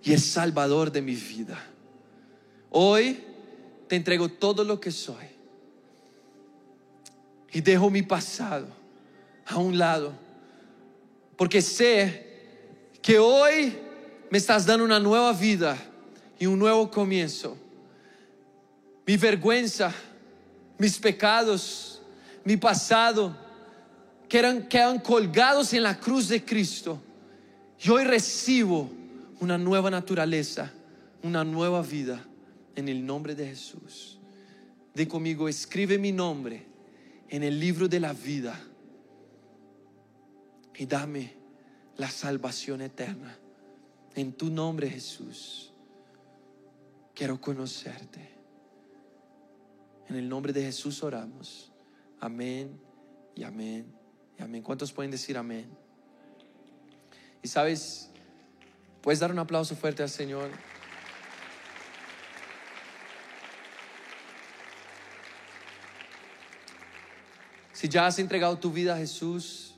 y 0.02 0.12
el 0.12 0.20
Salvador 0.20 0.90
de 0.90 1.02
mi 1.02 1.14
vida. 1.14 1.56
Hoy 2.70 3.22
te 3.86 3.94
entrego 3.94 4.28
todo 4.28 4.64
lo 4.64 4.80
que 4.80 4.90
soy 4.90 5.24
y 7.52 7.60
dejo 7.60 7.90
mi 7.90 8.02
pasado 8.02 8.66
a 9.46 9.56
un 9.56 9.78
lado, 9.78 10.12
porque 11.36 11.62
sé 11.62 12.26
que 13.00 13.20
hoy 13.20 13.78
me 14.30 14.38
estás 14.38 14.66
dando 14.66 14.84
una 14.84 14.98
nueva 14.98 15.32
vida 15.32 15.87
y 16.38 16.46
un 16.46 16.58
nuevo 16.58 16.90
comienzo. 16.90 17.56
Mi 19.06 19.16
vergüenza, 19.16 19.92
mis 20.78 20.98
pecados, 20.98 22.00
mi 22.44 22.56
pasado, 22.56 23.36
que 24.28 24.66
quedan 24.68 25.00
colgados 25.00 25.72
en 25.72 25.82
la 25.82 25.98
cruz 25.98 26.28
de 26.28 26.44
Cristo 26.44 27.00
y 27.82 27.88
hoy 27.90 28.04
recibo 28.04 28.90
una 29.40 29.56
nueva 29.56 29.90
naturaleza, 29.90 30.72
una 31.22 31.44
nueva 31.44 31.82
vida 31.82 32.24
en 32.76 32.88
el 32.88 33.04
nombre 33.04 33.34
de 33.34 33.48
Jesús. 33.48 34.18
De 34.94 35.06
conmigo, 35.06 35.48
escribe 35.48 35.98
mi 35.98 36.12
nombre 36.12 36.66
en 37.28 37.42
el 37.42 37.58
libro 37.58 37.88
de 37.88 38.00
la 38.00 38.12
vida 38.12 38.60
y 40.76 40.86
dame 40.86 41.34
la 41.96 42.10
salvación 42.10 42.80
eterna. 42.80 43.36
En 44.14 44.32
tu 44.32 44.50
nombre, 44.50 44.90
Jesús, 44.90 45.72
quiero 47.18 47.40
conocerte. 47.40 48.30
En 50.08 50.14
el 50.14 50.28
nombre 50.28 50.52
de 50.52 50.62
Jesús 50.62 51.02
oramos. 51.02 51.72
Amén 52.20 52.80
y 53.34 53.42
amén 53.42 53.92
y 54.38 54.42
amén. 54.44 54.62
¿Cuántos 54.62 54.92
pueden 54.92 55.10
decir 55.10 55.36
amén? 55.36 55.68
Y 57.42 57.48
sabes, 57.48 58.10
puedes 59.02 59.18
dar 59.18 59.32
un 59.32 59.40
aplauso 59.40 59.74
fuerte 59.74 60.04
al 60.04 60.08
Señor. 60.08 60.48
Si 67.72 67.88
ya 67.88 68.06
has 68.06 68.20
entregado 68.20 68.58
tu 68.58 68.70
vida 68.70 68.94
a 68.94 68.98
Jesús, 68.98 69.74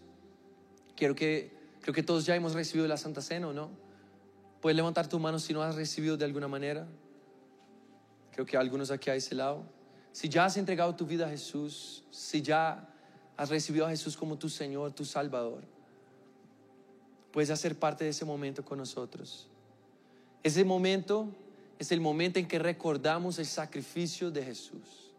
quiero 0.95 1.15
que, 1.15 1.57
creo 1.81 1.95
que 1.95 2.03
todos 2.03 2.27
ya 2.27 2.37
hemos 2.37 2.53
recibido 2.53 2.87
la 2.87 2.99
Santa 2.99 3.23
Cena, 3.23 3.51
¿no? 3.55 3.71
Puedes 4.61 4.77
levantar 4.77 5.09
tu 5.09 5.19
mano 5.19 5.39
si 5.39 5.55
no 5.55 5.63
has 5.63 5.75
recibido 5.75 6.19
de 6.19 6.27
alguna 6.27 6.47
manera. 6.49 6.87
Creo 8.33 8.47
que 8.47 8.57
algunos 8.57 8.91
aquí 8.91 9.11
a 9.11 9.15
ese 9.15 9.35
lado. 9.35 9.65
Si 10.13 10.29
ya 10.29 10.45
has 10.45 10.57
entregado 10.57 10.95
tu 10.95 11.07
vida 11.07 11.27
a 11.27 11.31
Jesús, 11.31 12.05
si 12.11 12.43
ya 12.43 12.89
has 13.37 13.49
recibido 13.49 13.87
a 13.87 13.91
Jesús 13.91 14.17
como 14.17 14.39
tu 14.39 14.49
Señor, 14.49 14.93
tu 14.93 15.05
Salvador, 15.05 15.63
puedes 17.33 17.51
hacer 17.51 17.79
parte 17.79 18.05
de 18.05 18.11
ese 18.11 18.25
momento 18.25 18.65
con 18.65 18.79
nosotros. 18.79 19.49
Ese 20.43 20.65
momento 20.65 21.29
es 21.79 21.93
el 21.93 22.01
momento 22.01 22.39
en 22.39 22.49
que 22.49 22.59
recordamos 22.59 23.39
el 23.39 23.47
sacrificio 23.47 24.31
de 24.31 24.45
Jesús. 24.45 25.13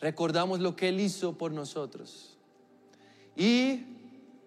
Recordamos 0.00 0.60
lo 0.60 0.76
que 0.76 0.88
Él 0.88 1.00
hizo 1.00 1.36
por 1.36 1.52
nosotros. 1.52 2.36
Y 3.36 3.84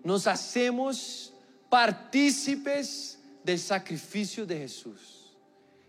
nos 0.03 0.27
hacemos 0.27 1.33
partícipes 1.69 3.19
del 3.43 3.60
sacrificio 3.60 4.45
de 4.45 4.57
Jesús 4.60 5.27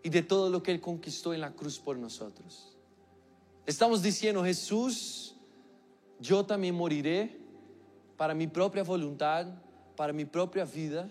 y 0.02 0.10
de 0.10 0.22
todo 0.22 0.50
lo 0.50 0.62
que 0.62 0.72
Él 0.72 0.80
conquistó 0.80 1.34
en 1.34 1.40
la 1.40 1.52
cruz 1.52 1.78
por 1.78 1.96
nosotros. 1.96 2.76
Estamos 3.66 4.02
diciendo, 4.02 4.44
Jesús, 4.44 5.34
yo 6.20 6.44
también 6.44 6.74
moriré 6.74 7.38
para 8.16 8.34
mi 8.34 8.46
propia 8.46 8.82
voluntad 8.82 9.46
para 9.96 10.12
mi 10.12 10.24
propia 10.24 10.64
vida 10.64 11.10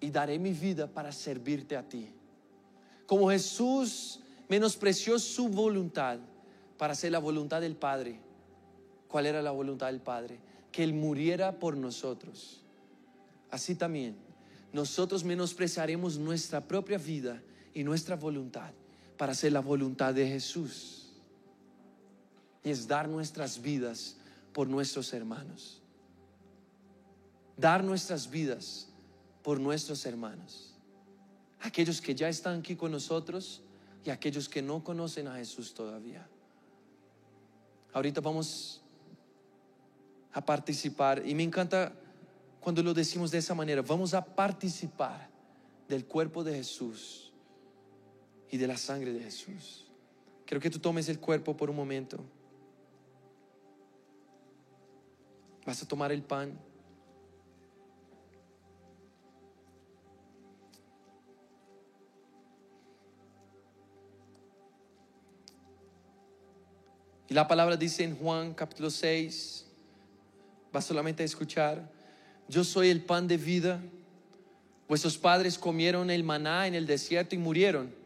y 0.00 0.10
daré 0.10 0.38
mi 0.38 0.52
vida 0.52 0.86
para 0.86 1.12
servirte 1.12 1.76
a 1.76 1.86
ti. 1.86 2.08
Como 3.06 3.28
Jesús 3.28 4.20
menospreció 4.48 5.18
su 5.18 5.48
voluntad 5.48 6.18
para 6.78 6.94
hacer 6.94 7.12
la 7.12 7.18
voluntad 7.18 7.60
del 7.60 7.76
Padre. 7.76 8.18
¿Cuál 9.06 9.26
era 9.26 9.42
la 9.42 9.50
voluntad 9.50 9.88
del 9.88 10.00
Padre? 10.00 10.40
que 10.74 10.82
Él 10.82 10.92
muriera 10.92 11.60
por 11.60 11.76
nosotros, 11.76 12.60
así 13.48 13.76
también 13.76 14.16
nosotros 14.72 15.22
menospreciaremos 15.22 16.18
nuestra 16.18 16.60
propia 16.60 16.98
vida 16.98 17.40
y 17.74 17.82
nuestra 17.82 18.16
voluntad 18.16 18.70
para 19.18 19.32
hacer 19.32 19.52
la 19.52 19.60
voluntad 19.60 20.14
de 20.14 20.26
Jesús. 20.28 21.12
Y 22.62 22.70
es 22.70 22.86
dar 22.88 23.08
nuestras 23.08 23.60
vidas 23.60 24.16
por 24.52 24.68
nuestros 24.68 25.12
hermanos. 25.12 25.82
Dar 27.56 27.84
nuestras 27.84 28.30
vidas 28.30 28.88
por 29.42 29.60
nuestros 29.60 30.06
hermanos. 30.06 30.74
Aquellos 31.60 32.00
que 32.00 32.14
ya 32.14 32.28
están 32.28 32.60
aquí 32.60 32.76
con 32.76 32.92
nosotros 32.92 33.62
y 34.04 34.10
aquellos 34.10 34.48
que 34.48 34.62
no 34.62 34.82
conocen 34.82 35.28
a 35.28 35.36
Jesús 35.36 35.74
todavía. 35.74 36.26
Ahorita 37.92 38.20
vamos 38.20 38.82
a 40.32 40.44
participar 40.44 41.26
y 41.26 41.34
me 41.34 41.42
encanta 41.42 41.92
cuando 42.60 42.82
lo 42.82 42.94
decimos 42.94 43.30
de 43.30 43.38
esa 43.38 43.54
manera. 43.54 43.82
Vamos 43.82 44.14
a 44.14 44.24
participar 44.24 45.28
del 45.88 46.06
cuerpo 46.06 46.42
de 46.42 46.54
Jesús 46.54 47.33
y 48.54 48.56
de 48.56 48.68
la 48.68 48.76
sangre 48.76 49.12
de 49.12 49.18
Jesús. 49.18 49.84
Quiero 50.46 50.60
que 50.60 50.70
tú 50.70 50.78
tomes 50.78 51.08
el 51.08 51.18
cuerpo 51.18 51.56
por 51.56 51.70
un 51.70 51.74
momento. 51.74 52.24
Vas 55.66 55.82
a 55.82 55.88
tomar 55.88 56.12
el 56.12 56.22
pan. 56.22 56.56
Y 67.28 67.34
la 67.34 67.48
palabra 67.48 67.76
dice 67.76 68.04
en 68.04 68.14
Juan 68.14 68.54
capítulo 68.54 68.88
6, 68.88 69.66
va 70.72 70.80
solamente 70.80 71.24
a 71.24 71.26
escuchar, 71.26 71.90
yo 72.46 72.62
soy 72.62 72.90
el 72.90 73.02
pan 73.02 73.26
de 73.26 73.36
vida. 73.36 73.82
Vuestros 74.86 75.18
padres 75.18 75.58
comieron 75.58 76.08
el 76.08 76.22
maná 76.22 76.68
en 76.68 76.76
el 76.76 76.86
desierto 76.86 77.34
y 77.34 77.38
murieron. 77.38 78.03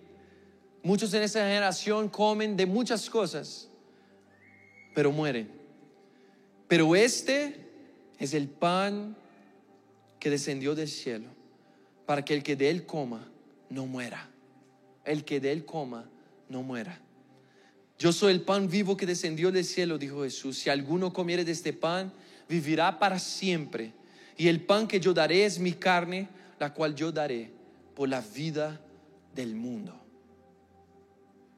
Muchos 0.82 1.12
en 1.14 1.22
esa 1.22 1.40
generación 1.40 2.08
comen 2.08 2.56
de 2.56 2.66
muchas 2.66 3.10
cosas, 3.10 3.68
pero 4.94 5.10
mueren. 5.12 5.50
Pero 6.68 6.94
este 6.94 7.56
es 8.18 8.34
el 8.34 8.48
pan 8.48 9.16
que 10.18 10.30
descendió 10.30 10.74
del 10.74 10.88
cielo, 10.88 11.28
para 12.06 12.24
que 12.24 12.34
el 12.34 12.42
que 12.42 12.56
de 12.56 12.70
él 12.70 12.86
coma 12.86 13.28
no 13.70 13.86
muera. 13.86 14.30
El 15.04 15.24
que 15.24 15.40
de 15.40 15.52
él 15.52 15.64
coma 15.64 16.08
no 16.48 16.62
muera. 16.62 17.00
Yo 17.98 18.12
soy 18.12 18.32
el 18.32 18.42
pan 18.42 18.68
vivo 18.68 18.96
que 18.96 19.06
descendió 19.06 19.50
del 19.50 19.64
cielo, 19.64 19.98
dijo 19.98 20.22
Jesús. 20.22 20.58
Si 20.58 20.70
alguno 20.70 21.12
comiere 21.12 21.44
de 21.44 21.52
este 21.52 21.72
pan, 21.72 22.12
vivirá 22.48 22.98
para 22.98 23.18
siempre. 23.18 23.92
Y 24.36 24.46
el 24.46 24.60
pan 24.60 24.86
que 24.86 25.00
yo 25.00 25.12
daré 25.12 25.44
es 25.44 25.58
mi 25.58 25.72
carne, 25.72 26.28
la 26.60 26.72
cual 26.72 26.94
yo 26.94 27.10
daré 27.10 27.50
por 27.96 28.08
la 28.08 28.20
vida 28.20 28.80
del 29.34 29.54
mundo. 29.54 30.07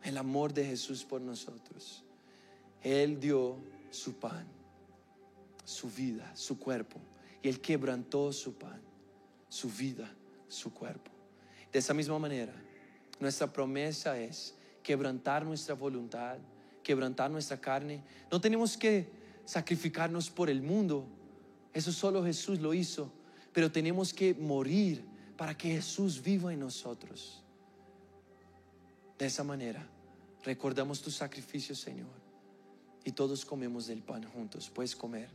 El 0.03 0.17
amor 0.19 0.53
de 0.53 0.65
Jesús 0.65 1.05
por 1.05 1.21
nosotros. 1.21 2.05
Él 2.83 3.21
dio 3.21 3.57
su 3.91 4.15
pan 4.15 4.47
su 5.71 5.89
vida, 5.89 6.31
su 6.35 6.59
cuerpo. 6.59 7.01
Y 7.43 7.49
Él 7.49 7.61
quebrantó 7.61 8.33
su 8.33 8.55
pan, 8.55 8.81
su 9.49 9.71
vida, 9.71 10.13
su 10.49 10.75
cuerpo. 10.75 11.11
De 11.73 11.79
esa 11.79 11.95
misma 11.95 12.19
manera, 12.19 12.53
nuestra 13.21 13.47
promesa 13.47 14.19
es 14.19 14.55
quebrantar 14.83 15.45
nuestra 15.45 15.75
voluntad, 15.75 16.39
quebrantar 16.83 17.31
nuestra 17.31 17.61
carne. 17.61 18.03
No 18.31 18.41
tenemos 18.41 18.77
que 18.77 19.09
sacrificarnos 19.45 20.29
por 20.29 20.51
el 20.51 20.61
mundo. 20.61 21.07
Eso 21.73 21.93
solo 21.93 22.25
Jesús 22.25 22.59
lo 22.61 22.75
hizo. 22.75 23.11
Pero 23.53 23.71
tenemos 23.71 24.13
que 24.13 24.35
morir 24.35 25.05
para 25.37 25.57
que 25.57 25.71
Jesús 25.71 26.21
viva 26.21 26.53
en 26.53 26.61
nosotros. 26.61 27.43
De 29.21 29.27
esa 29.27 29.45
manera, 29.45 29.87
recordamos 30.45 31.03
tu 31.03 31.11
sacrificio, 31.11 31.75
Señor. 31.75 32.09
Y 33.05 33.13
todos 33.13 33.45
comemos 33.45 33.87
del 33.87 34.03
pan 34.03 34.25
juntos. 34.25 34.71
Puedes 34.71 34.97
comer. 34.97 35.29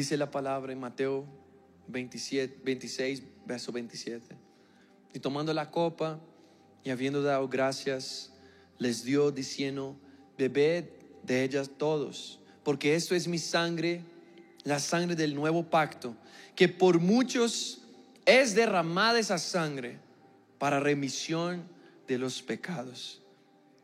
Dice 0.00 0.16
la 0.16 0.30
palabra 0.30 0.72
en 0.72 0.80
Mateo 0.80 1.26
27, 1.88 2.62
26, 2.64 3.22
verso 3.44 3.70
27. 3.70 4.34
Y 5.12 5.18
tomando 5.18 5.52
la 5.52 5.70
copa 5.70 6.18
y 6.82 6.88
habiendo 6.88 7.20
dado 7.20 7.46
gracias, 7.48 8.32
les 8.78 9.04
dio 9.04 9.30
diciendo, 9.30 9.94
bebed 10.38 10.86
de 11.22 11.44
ellas 11.44 11.72
todos, 11.76 12.40
porque 12.64 12.94
esto 12.94 13.14
es 13.14 13.28
mi 13.28 13.36
sangre, 13.36 14.00
la 14.64 14.78
sangre 14.78 15.16
del 15.16 15.34
nuevo 15.34 15.68
pacto, 15.68 16.16
que 16.56 16.68
por 16.68 16.98
muchos 16.98 17.82
es 18.24 18.54
derramada 18.54 19.18
esa 19.18 19.36
sangre 19.36 19.98
para 20.58 20.80
remisión 20.80 21.62
de 22.08 22.16
los 22.16 22.40
pecados, 22.40 23.20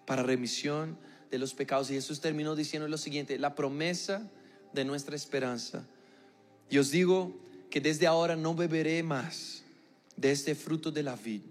para 0.07 0.23
remisión 0.23 0.97
de 1.31 1.39
los 1.39 1.53
pecados. 1.53 1.91
Y 1.91 1.95
Jesús 1.95 2.23
terminó 2.23 2.57
diciendo 2.57 2.89
lo 2.89 2.97
siguiente, 2.97 3.39
la 3.39 3.55
promesa 3.55 4.31
de 4.73 4.87
nuestra 4.87 5.15
esperanza 5.15 5.87
y 6.69 6.79
os 6.79 6.91
digo 6.91 7.35
que 7.71 7.81
desde 7.81 8.07
ahora 8.07 8.37
no 8.37 8.55
beberé 8.55 9.03
más 9.03 9.63
de 10.17 10.33
este 10.33 10.55
fruto 10.55 10.91
de 10.91 11.03
la 11.03 11.17
vid 11.17 11.43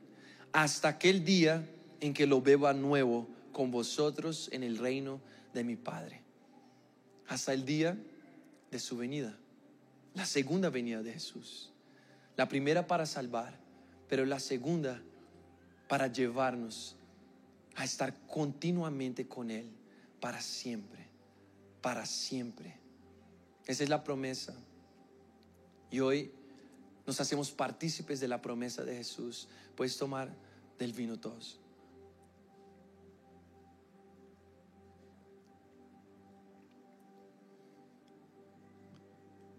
hasta 0.51 0.87
aquel 0.87 1.23
día 1.23 1.67
en 1.99 2.13
que 2.13 2.25
lo 2.25 2.41
beba 2.41 2.73
nuevo 2.73 3.27
con 3.51 3.71
vosotros 3.71 4.49
en 4.51 4.63
el 4.63 4.77
reino 4.77 5.19
de 5.53 5.63
mi 5.63 5.75
Padre. 5.75 6.21
Hasta 7.27 7.53
el 7.53 7.65
día 7.65 7.97
de 8.71 8.79
su 8.79 8.97
venida, 8.97 9.37
la 10.13 10.25
segunda 10.25 10.69
venida 10.69 11.03
de 11.03 11.13
Jesús. 11.13 11.71
La 12.37 12.47
primera 12.47 12.87
para 12.87 13.05
salvar, 13.05 13.57
pero 14.07 14.25
la 14.25 14.39
segunda 14.39 15.01
para 15.87 16.07
llevarnos 16.07 16.95
a 17.75 17.83
estar 17.83 18.13
continuamente 18.27 19.27
con 19.27 19.51
Él 19.51 19.69
para 20.19 20.41
siempre, 20.41 21.05
para 21.81 22.05
siempre. 22.05 22.77
Esa 23.65 23.83
es 23.83 23.89
la 23.89 24.03
promesa 24.03 24.55
y 25.95 26.01
hoy 26.01 26.29
nos 27.07 27.21
hacemos 27.21 27.51
partícipes 27.51 28.19
de 28.19 28.27
la 28.27 28.41
promesa 28.41 28.83
de 28.83 28.97
Jesús. 28.97 29.47
Puedes 29.77 29.97
tomar 29.97 30.29
del 30.77 30.91
vino 30.91 31.17
todos. 31.17 31.57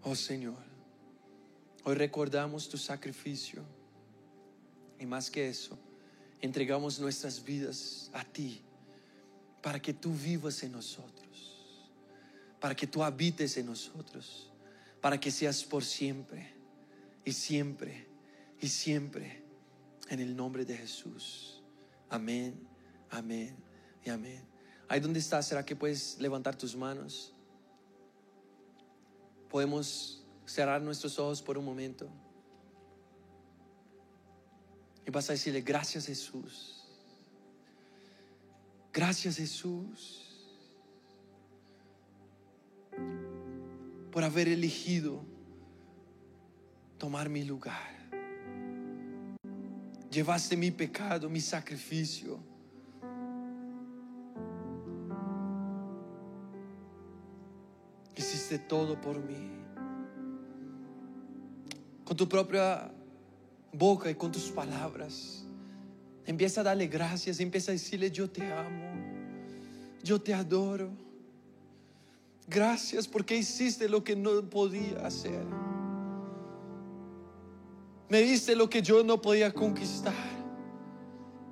Oh 0.03 0.13
Señor, 0.13 0.59
hoy 1.83 1.95
recordamos 1.95 2.69
tu 2.69 2.77
sacrificio 2.77 3.63
y 4.99 5.07
más 5.07 5.31
que 5.31 5.49
eso, 5.49 5.75
entregamos 6.39 6.99
nuestras 6.99 7.43
vidas 7.43 8.11
a 8.13 8.23
ti 8.23 8.61
para 9.63 9.81
que 9.81 9.91
tú 9.91 10.13
vivas 10.13 10.61
en 10.61 10.73
nosotros, 10.73 11.89
para 12.59 12.75
que 12.75 12.85
tú 12.85 13.03
habites 13.03 13.57
en 13.57 13.65
nosotros 13.65 14.51
para 15.01 15.19
que 15.19 15.31
seas 15.31 15.63
por 15.63 15.83
siempre 15.83 16.53
y 17.23 17.31
siempre 17.31 18.07
y 18.59 18.67
siempre 18.67 19.43
en 20.09 20.19
el 20.19 20.35
nombre 20.35 20.65
de 20.65 20.77
Jesús. 20.77 21.61
Amén, 22.09 22.67
amén 23.09 23.55
y 24.03 24.09
amén. 24.09 24.43
Ahí 24.87 24.99
donde 24.99 25.19
estás, 25.19 25.47
¿será 25.47 25.65
que 25.65 25.75
puedes 25.75 26.17
levantar 26.19 26.55
tus 26.55 26.75
manos? 26.75 27.33
Podemos 29.49 30.25
cerrar 30.45 30.81
nuestros 30.81 31.19
ojos 31.19 31.41
por 31.41 31.57
un 31.57 31.65
momento. 31.65 32.09
Y 35.05 35.11
vas 35.11 35.29
a 35.29 35.33
decirle, 35.33 35.61
gracias 35.61 36.05
Jesús. 36.05 36.85
Gracias 38.93 39.37
Jesús. 39.37 40.26
Por 44.17 44.23
haber 44.23 44.47
elegido 44.47 45.23
tomar 46.97 47.29
mi 47.29 47.43
lugar. 47.43 47.93
Llevaste 50.09 50.57
mi 50.57 50.71
pecado, 50.71 51.29
mi 51.29 51.39
sacrificio. 51.39 52.39
Hiciste 58.15 58.57
todo 58.57 58.99
por 58.99 59.19
mí. 59.23 59.51
Con 62.03 62.17
tu 62.17 62.27
propia 62.27 62.91
boca 63.71 64.09
y 64.09 64.15
con 64.15 64.31
tus 64.31 64.49
palabras. 64.49 65.45
Empieza 66.25 66.61
a 66.61 66.63
darle 66.63 66.87
gracias, 66.87 67.39
empieza 67.39 67.69
a 67.69 67.73
decirle, 67.73 68.09
yo 68.09 68.27
te 68.27 68.51
amo, 68.51 68.95
yo 70.03 70.19
te 70.19 70.33
adoro. 70.33 71.06
Gracias 72.47 73.07
porque 73.07 73.35
hiciste 73.35 73.89
lo 73.89 74.03
que 74.03 74.15
no 74.15 74.41
podía 74.49 75.05
hacer. 75.05 75.45
Me 78.09 78.21
diste 78.21 78.55
lo 78.55 78.69
que 78.69 78.81
yo 78.81 79.03
no 79.03 79.21
podía 79.21 79.53
conquistar. 79.53 80.13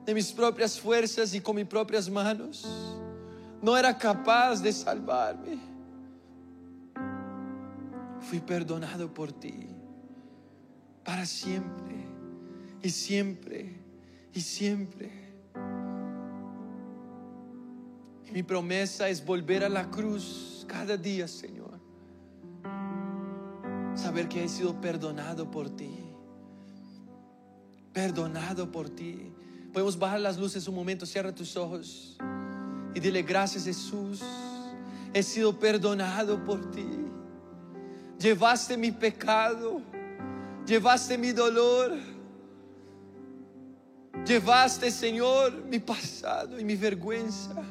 De 0.06 0.14
mis 0.14 0.32
propias 0.32 0.80
fuerzas 0.80 1.34
y 1.34 1.42
con 1.42 1.58
mis 1.58 1.66
propias 1.66 2.10
manos. 2.10 2.66
No 3.62 3.76
era 3.76 3.98
capaz 3.98 4.62
de 4.62 4.72
salvarme. 4.72 5.60
Fui 8.22 8.40
perdonado 8.40 9.14
por 9.14 9.34
ti. 9.34 9.68
Para 11.04 11.26
siempre. 11.26 12.06
Y 12.82 12.90
siempre. 12.90 13.76
Y 14.34 14.40
siempre. 14.40 15.25
Mi 18.32 18.44
promesa 18.44 19.10
es 19.10 19.24
volver 19.24 19.64
a 19.64 19.70
la 19.70 19.90
cruz 19.90 20.66
cada 20.68 20.98
día, 20.98 21.28
Señor. 21.28 21.80
Saber 23.96 24.28
que 24.28 24.44
he 24.44 24.50
sido 24.50 24.80
perdonado 24.82 25.50
por 25.50 25.70
ti 25.70 26.06
perdonado 27.96 28.70
por 28.70 28.90
ti. 28.90 29.32
Podemos 29.72 29.98
bajar 29.98 30.20
las 30.20 30.38
luces 30.38 30.68
un 30.68 30.76
momento, 30.76 31.06
cierra 31.06 31.34
tus 31.34 31.56
ojos 31.56 32.18
y 32.94 33.00
dile 33.00 33.24
gracias 33.24 33.64
Jesús. 33.64 34.22
He 35.14 35.24
sido 35.24 35.58
perdonado 35.58 36.44
por 36.44 36.70
ti. 36.72 36.86
Llevaste 38.20 38.76
mi 38.76 38.92
pecado, 38.92 39.82
llevaste 40.68 41.18
mi 41.18 41.32
dolor, 41.32 41.94
llevaste 44.26 44.92
Señor 44.92 45.54
mi 45.64 45.80
pasado 45.80 46.60
y 46.60 46.66
mi 46.66 46.76
vergüenza. 46.76 47.64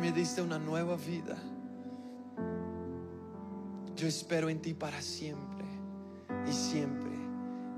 Me 0.00 0.12
diste 0.12 0.40
una 0.40 0.58
nueva 0.58 0.96
vida. 0.96 1.36
Yo 3.94 4.08
espero 4.08 4.48
en 4.48 4.62
ti 4.62 4.72
para 4.72 5.02
siempre 5.02 5.66
y 6.48 6.52
siempre 6.52 7.12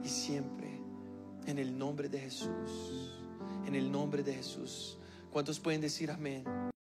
y 0.04 0.08
siempre. 0.08 0.80
En 1.46 1.58
el 1.58 1.76
nombre 1.76 2.08
de 2.08 2.20
Jesús. 2.20 3.18
En 3.66 3.74
el 3.74 3.90
nombre 3.90 4.22
de 4.22 4.34
Jesús. 4.34 4.98
¿Cuántos 5.32 5.58
pueden 5.58 5.80
decir 5.80 6.12
amén? 6.12 6.44